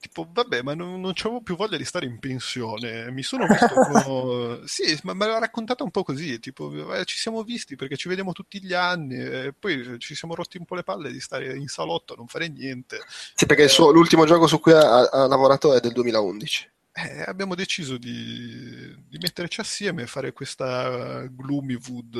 [0.00, 3.10] Tipo, vabbè, ma non, non c'avevo più voglia di stare in pensione.
[3.10, 4.62] Mi sono visto con...
[4.66, 6.38] Sì, ma me l'ha raccontata un po' così.
[6.38, 9.16] Tipo, eh, ci siamo visti perché ci vediamo tutti gli anni.
[9.16, 12.28] E poi ci siamo rotti un po' le palle di stare in salotto a non
[12.28, 13.00] fare niente.
[13.34, 16.70] Sì, perché il suo- l'ultimo gioco su cui ha, ha lavorato è del 2011.
[16.92, 22.14] Eh, abbiamo deciso di, di metterci assieme e fare questa Gloomywood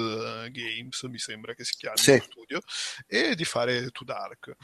[0.47, 2.21] eh, Games, mi sembra che si chiami Sì.
[2.25, 2.61] studio,
[3.09, 4.55] e di fare To Dark,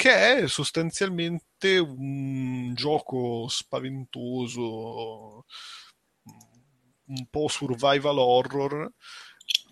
[0.00, 5.44] che è sostanzialmente un gioco spaventoso,
[7.08, 8.90] un po' survival horror,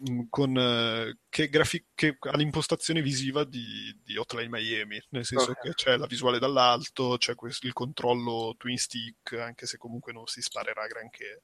[0.00, 3.64] mh, con, eh, che, grafi- che ha l'impostazione visiva di,
[4.04, 5.60] di Hotline Miami, nel senso Ok.
[5.62, 10.26] che c'è la visuale dall'alto, c'è questo- il controllo twin stick, anche se comunque non
[10.26, 11.40] si sparerà granché.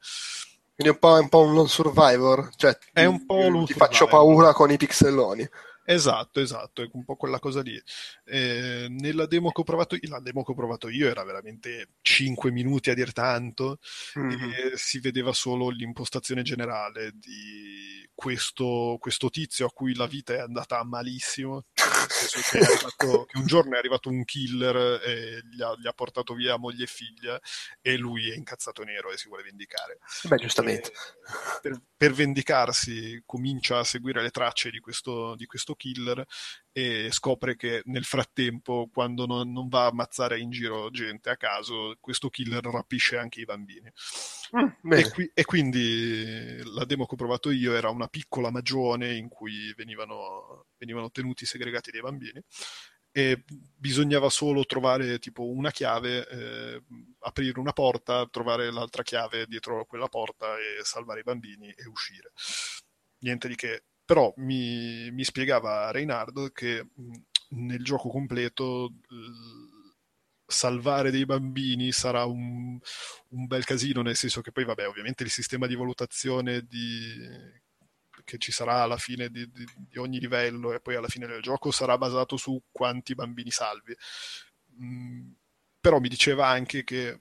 [0.74, 3.78] Quindi è un po', un, po' un non survivor, cioè È un po' ti, ti
[3.78, 5.48] faccio paura con i pixelloni.
[5.86, 7.80] Esatto, esatto, è un po' quella cosa lì.
[8.24, 12.50] Eh, nella demo che ho provato, la demo che ho provato io era veramente 5
[12.50, 13.78] minuti a dir tanto
[14.14, 14.30] Mhm.
[14.72, 20.38] e si vedeva solo l'impostazione generale di questo, questo tizio a cui la vita è
[20.38, 25.86] andata malissimo, che, arrivato- che un giorno è arrivato un killer e gli ha, gli
[25.86, 27.38] ha portato via moglie e figlia
[27.82, 29.98] e lui è incazzato nero e si vuole vendicare.
[30.28, 30.92] Beh, giustamente.
[31.60, 36.24] Per, per vendicarsi comincia a seguire le tracce di questo, di questo killer
[36.72, 41.36] e scopre che nel frattempo, quando non, non va a ammazzare in giro gente a
[41.36, 43.90] caso, questo killer rapisce anche i bambini.
[44.56, 44.92] Mm.
[44.92, 49.28] E, qui- e quindi la demo che ho provato io era una piccola magione in
[49.28, 52.42] cui venivano, venivano tenuti segregati dei bambini
[53.16, 56.82] e bisognava solo trovare tipo una chiave, eh,
[57.20, 62.32] aprire una porta, trovare l'altra chiave dietro quella porta e salvare i bambini e uscire.
[63.20, 63.84] Niente di che.
[64.04, 66.86] Però mi, mi spiegava Reinhard che
[67.50, 68.90] nel gioco completo
[70.46, 72.78] salvare dei bambini sarà un,
[73.30, 77.62] un bel casino, nel senso che poi, vabbè, ovviamente il sistema di valutazione di-
[78.24, 81.42] che ci sarà alla fine di, di- di ogni livello e poi alla fine del
[81.42, 83.94] gioco sarà basato su quanti bambini salvi.
[84.82, 85.30] Mm,
[85.80, 87.20] però mi diceva anche che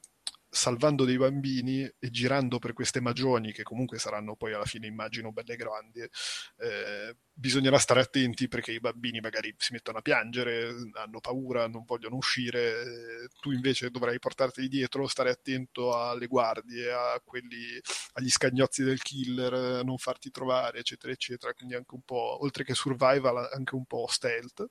[0.54, 5.32] salvando dei bambini e girando per queste magioni, che comunque saranno poi alla fine, immagino,
[5.32, 11.20] belle grandi, eh, bisognerà stare attenti perché i bambini magari si mettono a piangere, hanno
[11.20, 17.20] paura, non vogliono uscire, eh, tu invece dovrai portarti dietro, stare attento alle guardie, a
[17.24, 17.80] quelli,
[18.14, 21.54] agli scagnozzi del killer, non farti trovare, eccetera, eccetera.
[21.54, 24.68] Quindi anche un po', oltre che survival, anche un po' stealth.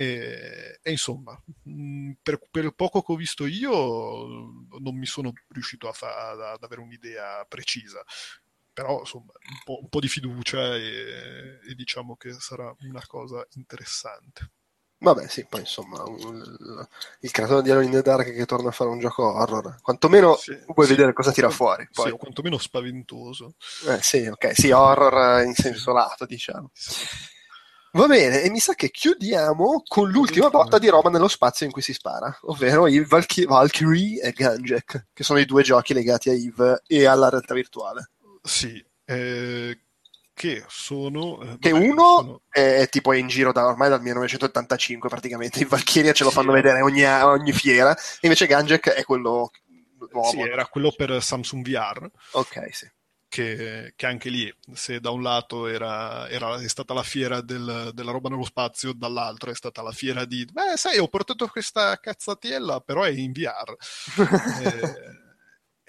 [0.00, 3.72] E, e insomma, mh, per, per il poco che ho visto io,
[4.78, 8.02] non mi sono riuscito a fa- ad, avere un'idea precisa.
[8.72, 13.44] Però insomma, un po', un po' di fiducia e, e diciamo che sarà una cosa
[13.54, 14.52] interessante.
[15.00, 16.86] Vabbè, sì, poi insomma, un-
[17.20, 20.34] il creatore di Alone in the Dark che torna a fare un gioco horror, quantomeno
[20.36, 20.92] Sì, vuoi sì.
[20.94, 21.86] vedere cosa tira fuori.
[21.90, 23.54] Sì, Poi, o quantomeno spaventoso.
[23.88, 26.70] eh, sì, ok, sì, horror in senso lato, diciamo.
[27.92, 31.72] Va bene, e mi sa che chiudiamo con l'ultima botta di roba nello spazio in
[31.72, 36.28] cui si spara, ovvero i Valky- Valkyrie e Gunjack, che sono i due giochi legati
[36.28, 38.10] a Eve e alla realtà virtuale.
[38.42, 39.78] Sì, eh,
[40.34, 41.40] che sono...
[41.42, 45.68] eh, Che vabbè, uno sono- è tipo in giro da ormai dal 1985 praticamente, in
[45.68, 46.36] Valkyria ce lo Sì.
[46.36, 49.50] fanno vedere ogni, ogni fiera, invece Gunjack è quello
[50.12, 50.28] nuovo.
[50.28, 52.08] Sì, era quello per Samsung VR.
[52.32, 52.88] Ok, sì.
[53.28, 57.90] Che, che anche lì, se da un lato era, era- è stata la fiera del-
[57.94, 61.98] della roba nello spazio, dall'altro è stata la fiera di, beh, sai, ho portato questa
[61.98, 63.76] cazzatiella, però è in VR.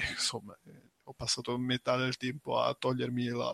[0.02, 3.52] Eh, insomma, eh, ho passato metà del tempo a togliermi la-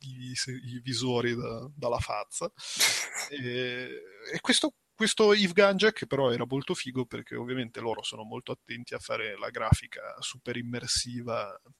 [0.00, 0.32] i,
[0.74, 2.50] i visori da- dalla faccia.
[3.30, 3.88] E,
[4.34, 8.92] e questo, questo Yves Ganjek però era molto figo perché ovviamente loro sono molto attenti
[8.92, 11.70] a fare la grafica super immersiva eh,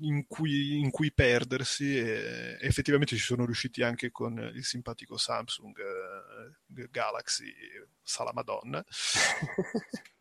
[0.00, 5.76] in, cui, in cui perdersi e effettivamente ci sono riusciti anche con il simpatico Samsung
[5.78, 7.52] eh, Galaxy
[8.02, 8.84] Sala Madonna.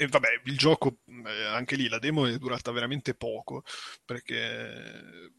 [0.00, 3.64] E vabbè, il gioco, eh, anche lì la demo è durata veramente poco
[4.04, 5.32] perché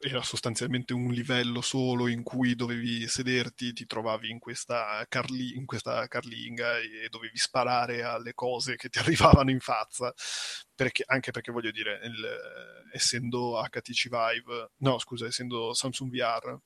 [0.00, 5.66] era sostanzialmente un livello solo in cui dovevi sederti, ti trovavi in questa, carli- in
[5.66, 8.98] questa carlinga e dovevi sparare alle cose che ti
[9.40, 10.12] arrivavano in faccia,
[10.74, 16.58] perché- anche perché voglio dire, il- essendo HTC Vive, no scusa, essendo Samsung VR,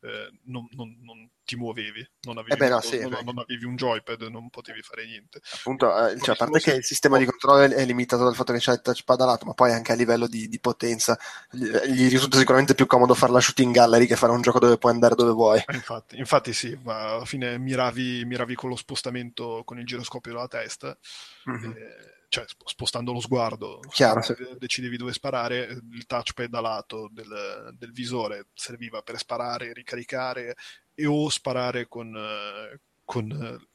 [0.00, 3.64] eh, non, non- non ti muovevi, non avevi, Eh beh, no, un- sì, non- avevi
[3.64, 5.40] un joypad, non potevi fare niente.
[5.52, 8.58] Appunto, eh, cioè, a parte che il sistema di controllo è limitato dal fatto che
[8.58, 11.18] c'è il touchpad lato, ma poi anche a livello di, di potenza
[11.50, 14.92] gli, risulta sicuramente più comodo fare la shooting gallery che fare un gioco dove puoi
[14.92, 15.62] andare dove vuoi.
[15.66, 20.32] Eh, Infatti, infatti sì, ma alla fine miravi, miravi con lo spostamento con il giroscopio
[20.32, 20.98] della testa,
[21.46, 21.72] Mhm.
[21.72, 27.10] eh, cioè sp- spostando lo sguardo, Chiaro, sparavi, decidevi dove sparare, il touchpad a lato
[27.12, 30.54] del, del visore serviva per sparare, ricaricare
[30.94, 33.68] e o sparare con, eh, con eh,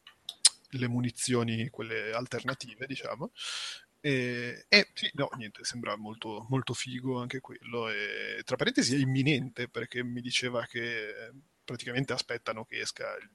[0.77, 3.31] le munizioni, quelle alternative, diciamo.
[3.99, 7.89] E, e sì, no, niente, sembra molto, molto figo anche quello.
[7.89, 11.33] E, tra parentesi è imminente perché mi diceva che
[11.65, 13.29] praticamente aspettano che esca il,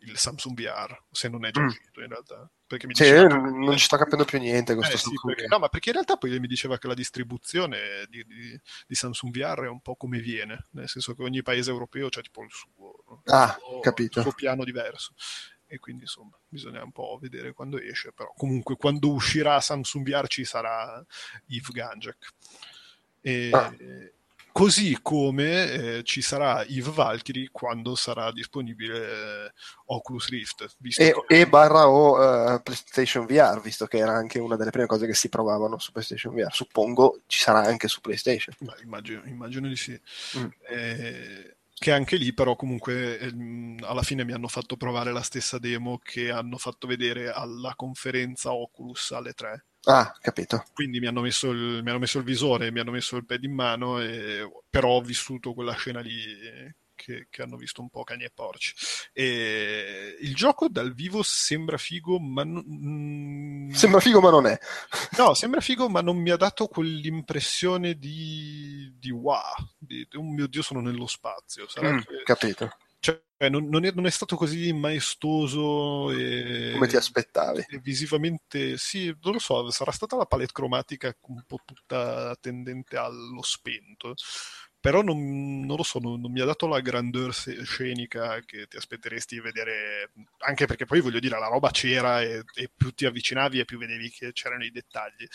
[0.00, 1.66] il Samsung VR, se non è già Mm.
[1.66, 2.48] uscito in realtà.
[2.66, 5.46] Perché mi Sì, diceva non ci sto capendo più niente con eh, questo sì, perché-
[5.48, 9.32] no, ma perché in realtà poi mi diceva che la distribuzione di, di- di Samsung
[9.32, 12.50] VR è un po' come viene, nel senso che ogni paese europeo c'ha tipo il
[12.50, 14.18] suo, Ah, il suo- capito.
[14.20, 15.12] il suo piano diverso.
[15.66, 20.26] E quindi insomma bisogna un po' vedere quando esce, però comunque quando uscirà Samsung VR
[20.26, 21.04] ci sarà
[21.46, 22.32] Yves Ganjak.
[23.20, 23.74] E, Ah.
[24.52, 29.52] Così come eh, ci sarà Eve Valkyrie quando sarà disponibile eh,
[29.86, 30.76] Oculus Rift.
[30.82, 34.86] E, che- e barra o eh, PlayStation VR, visto che era anche una delle prime
[34.86, 36.52] cose che si provavano su PlayStation VR.
[36.52, 38.54] Suppongo ci sarà anche su PlayStation.
[38.58, 39.98] Beh, immagino, immagino di sì.
[40.38, 40.46] Mm.
[40.68, 45.58] Eh, che anche lì però comunque ehm, alla fine mi hanno fatto provare la stessa
[45.58, 49.64] demo che hanno fatto vedere alla conferenza Oculus alle 3.
[49.86, 50.64] Ah, capito.
[50.72, 53.42] Quindi mi hanno messo il, mi hanno messo il visore, mi hanno messo il pad
[53.44, 56.14] in mano, e, però ho vissuto quella scena lì
[56.94, 58.72] che, che hanno visto un po' cani e porci.
[59.12, 64.58] E il gioco dal vivo sembra figo, ma non, mm, Sembra figo, ma non è.
[65.16, 69.42] no, sembra figo, ma non mi ha dato quell'impressione di, di wow,
[69.78, 71.68] di, di, oh mio Dio, sono nello spazio.
[71.68, 72.70] Sarà Mm, che- capito.
[73.00, 77.64] Cioè, non, non è, non è stato così maestoso e, Come ti aspettavi.
[77.68, 82.96] e visivamente, sì, non lo so, sarà stata la palette cromatica un po' tutta tendente
[82.98, 84.14] allo spento.
[84.78, 89.34] Però non, non lo so, non, mi ha dato la grandeur scenica che ti aspetteresti
[89.34, 93.60] di vedere, anche perché poi voglio dire, la roba c'era e, e più ti avvicinavi
[93.60, 95.26] e più vedevi che c'erano i dettagli.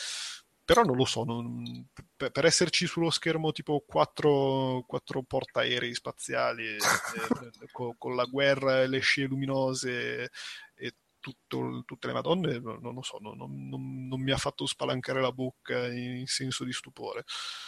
[0.65, 6.65] Però non lo so, non- per, per esserci sullo schermo tipo quattro, quattro portaerei spaziali
[6.65, 6.77] eh, eh,
[7.71, 10.31] co- con, la guerra e le scie luminose
[10.75, 14.37] e tutto- tutte le madonne, no- non lo so, non, non- non- non mi ha
[14.37, 17.23] fatto spalancare la bocca in senso di stupore.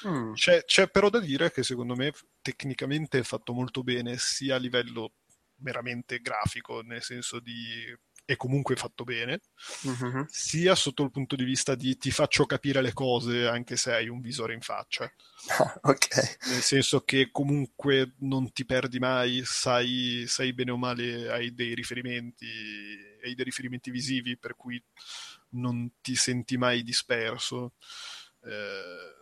[0.07, 0.33] Mm.
[0.33, 4.59] C'è, c'è però da dire che secondo me tecnicamente è fatto molto bene, sia a
[4.59, 5.13] livello
[5.59, 7.95] meramente grafico, nel senso di
[8.27, 9.39] è comunque fatto bene,
[9.83, 10.25] Mhm.
[10.27, 14.09] sia sotto il punto di vista di ti faccio capire le cose anche se hai
[14.09, 15.09] un visore in faccia.
[15.49, 16.37] Ah, ok.
[16.49, 21.73] Nel senso che comunque non ti perdi mai, sai, sai bene o male, hai dei
[21.73, 22.45] riferimenti,
[23.23, 24.83] hai dei riferimenti visivi per cui
[25.51, 27.75] non ti senti mai disperso.
[28.43, 29.15] Eh,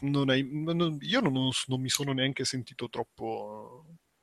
[0.00, 1.32] non hai- non- io non,
[1.66, 3.75] non mi sono neanche sentito troppo,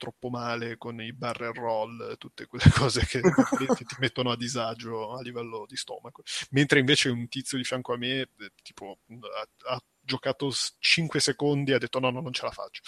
[0.03, 5.21] troppo male con i barrel roll, tutte quelle cose che ti, mettono a disagio a
[5.21, 6.23] livello di stomaco.
[6.49, 8.29] Mentre invece un tizio di fianco a me, eh,
[8.61, 12.81] tipo, ha, ha giocato 5 secondi e ha detto no, no, non ce la faccio.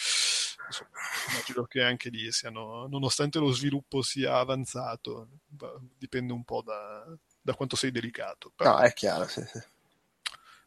[0.66, 0.90] Insomma,
[1.30, 7.06] immagino che anche lì siano, nonostante lo sviluppo sia avanzato, va- dipende un po' da,
[7.40, 8.52] da quanto sei delicato.
[8.54, 9.60] Però, No, è chiaro, sì, sì.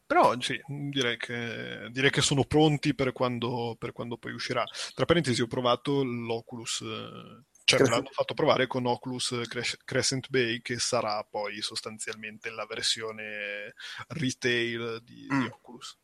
[0.09, 4.63] Però sì, direi che, direi che sono pronti per quando, per quando poi uscirà.
[4.95, 10.27] Tra parentesi, ho provato l'Oculus, eh, cioè me l'hanno fatto provare con Oculus Cres- Crescent
[10.29, 13.75] Bay, che sarà poi sostanzialmente la versione
[14.07, 15.45] retail di, di Mm.
[15.51, 15.95] Oculus,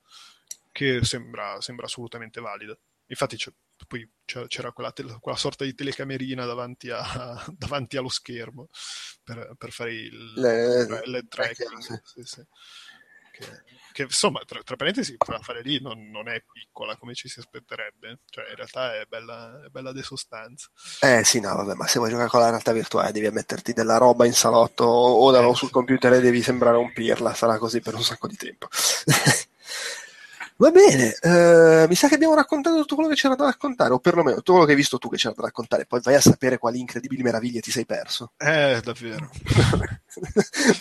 [0.72, 2.78] che sembra, sembra assolutamente valida.
[3.08, 3.51] Infatti c'è-
[3.88, 7.01] poi c'era, quella, tele- quella sorta di telecamerina davanti, a-
[7.58, 8.70] davanti allo schermo
[9.24, 12.01] per, per fare il Le- LED è tracking.
[12.03, 12.43] sì, sì.
[13.32, 13.64] Che,
[13.96, 17.39] che, insomma, tra, tra parentesi, quella fare lì non, non è piccola come ci si
[17.39, 20.68] aspetterebbe, cioè in realtà è bella, è bella de sostanza.
[21.00, 23.96] Eh sì, no, vabbè, ma se vuoi giocare con la realtà virtuale devi metterti della
[23.98, 27.80] roba in salotto o da- Eh, sul computer e devi sembrare un pirla, sarà così
[27.80, 28.68] per un sacco di tempo.
[30.58, 33.99] Va bene, eh, mi sa che abbiamo raccontato tutto quello che c'era da raccontare, o
[33.99, 36.58] perlomeno tutto quello che hai visto tu che c'era da raccontare, poi vai a sapere
[36.58, 38.32] quali incredibili meraviglie ti sei perso.
[38.38, 39.30] Eh, davvero.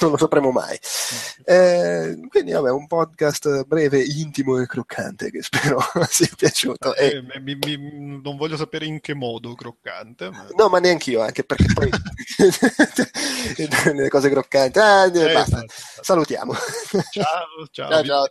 [0.01, 0.79] non lo sapremo mai.
[1.45, 6.95] Eh, quindi, vabbè, un podcast breve, intimo e croccante che spero sia piaciuto.
[6.95, 10.47] E- Eh, mi- mi- non voglio sapere in che modo croccante, ma...
[10.57, 11.91] No, ma neanche io, anche perché poi
[13.93, 14.79] le cose croccanti.
[14.79, 15.31] Ah, Eh, basta.
[15.33, 16.05] infatti, infatti.
[16.05, 16.55] Salutiamo.
[17.11, 18.25] Ciao, ciao, ciao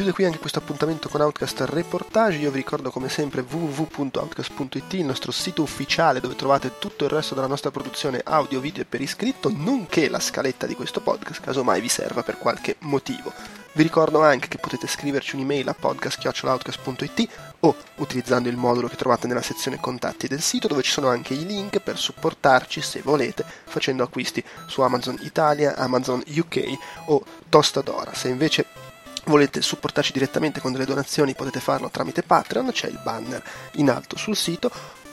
[0.00, 2.38] chiude qui anche questo appuntamento con Outcast Reportage.
[2.38, 7.34] Io vi ricordo come sempre www.outcast.it, il nostro sito ufficiale dove trovate tutto il resto
[7.34, 11.82] della nostra produzione audio, video e per iscritto, nonché la scaletta di questo podcast, casomai
[11.82, 13.30] vi serva per qualche motivo.
[13.72, 17.28] Vi ricordo anche che potete scriverci un'email a podcast.outcast.it
[17.60, 21.34] o utilizzando il modulo che trovate nella sezione contatti del sito dove ci sono anche
[21.34, 26.62] i link per supportarci se volete facendo acquisti su Amazon Italia, Amazon UK
[27.06, 28.12] o Tostadora.
[28.12, 28.64] Se invece
[29.30, 33.42] volete supportarci direttamente con delle donazioni potete farlo tramite Patreon, c'è il banner
[33.74, 34.70] in alto sul sito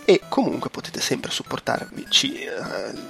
[0.10, 2.50] e comunque potete sempre supportarci eh,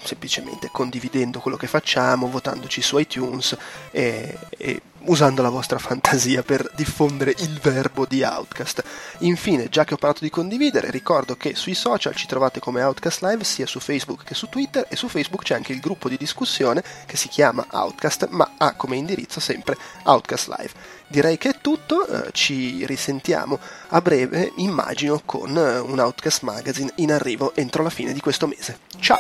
[0.04, 3.56] semplicemente condividendo quello che facciamo, votandoci su iTunes
[3.92, 8.84] e, e usando la vostra fantasia per diffondere il verbo di Outcast.
[9.20, 13.22] Infine, già che ho parlato di condividere, ricordo che sui social ci trovate come Outcast
[13.22, 16.18] Live sia su Facebook che su Twitter e su Facebook c'è anche il gruppo di
[16.18, 20.72] discussione che si chiama Outcast ma ha come indirizzo sempre Outcast Live.
[21.10, 26.92] Direi che è tutto, eh, ci risentiamo a breve, immagino, con eh, un Outcast Magazine
[26.96, 28.80] in arrivo entro la fine di questo mese.
[29.00, 29.20] Ciao!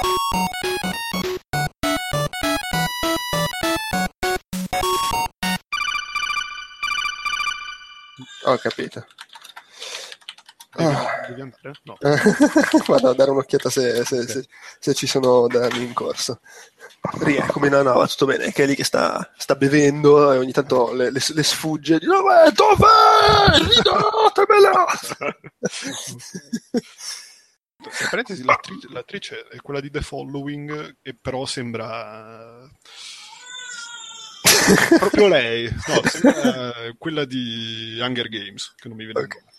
[8.46, 9.06] Ho capito.
[10.76, 11.52] Devi, Ah.
[11.86, 11.98] No.
[12.88, 14.48] Vado a dare un'occhiata se, se- se-
[14.80, 16.40] se ci sono danni in corso.
[17.20, 18.52] Rieccomi, no, no, va tutto bene.
[18.52, 22.00] Che è lì che sta, sta bevendo e ogni tanto le, le- le sfugge.
[22.00, 22.52] Dice, "Dov'è?
[22.52, 23.58] Dov'è?
[23.60, 24.86] Ridatemela!
[27.80, 32.68] Tra parentesi, l'attrice, l'attrice è quella di The Following, e però sembra.
[34.98, 39.36] Proprio lei, no, sembra quella di Hunger Games, che non mi viene il Ok.
[39.36, 39.52] nome.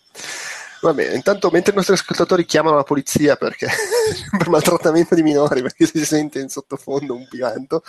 [0.81, 3.69] Va bene, intanto mentre i nostri ascoltatori chiamano la polizia perché,
[4.37, 7.83] per maltrattamento di minori, perché si sente in sottofondo un pianto,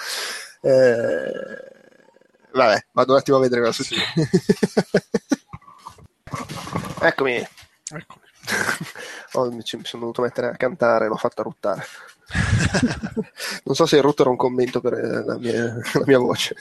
[0.61, 1.31] eh,
[2.51, 4.29] vabbè, vado un attimo a vedere cosa succede.
[7.01, 7.47] Eccomi,
[7.91, 8.19] Ecco.
[9.33, 11.85] Oh, mi, sono dovuto mettere a cantare, l'ho fatta ruttare.
[13.63, 16.55] non so se il rutto era un commento per eh, la mia, la mia voce.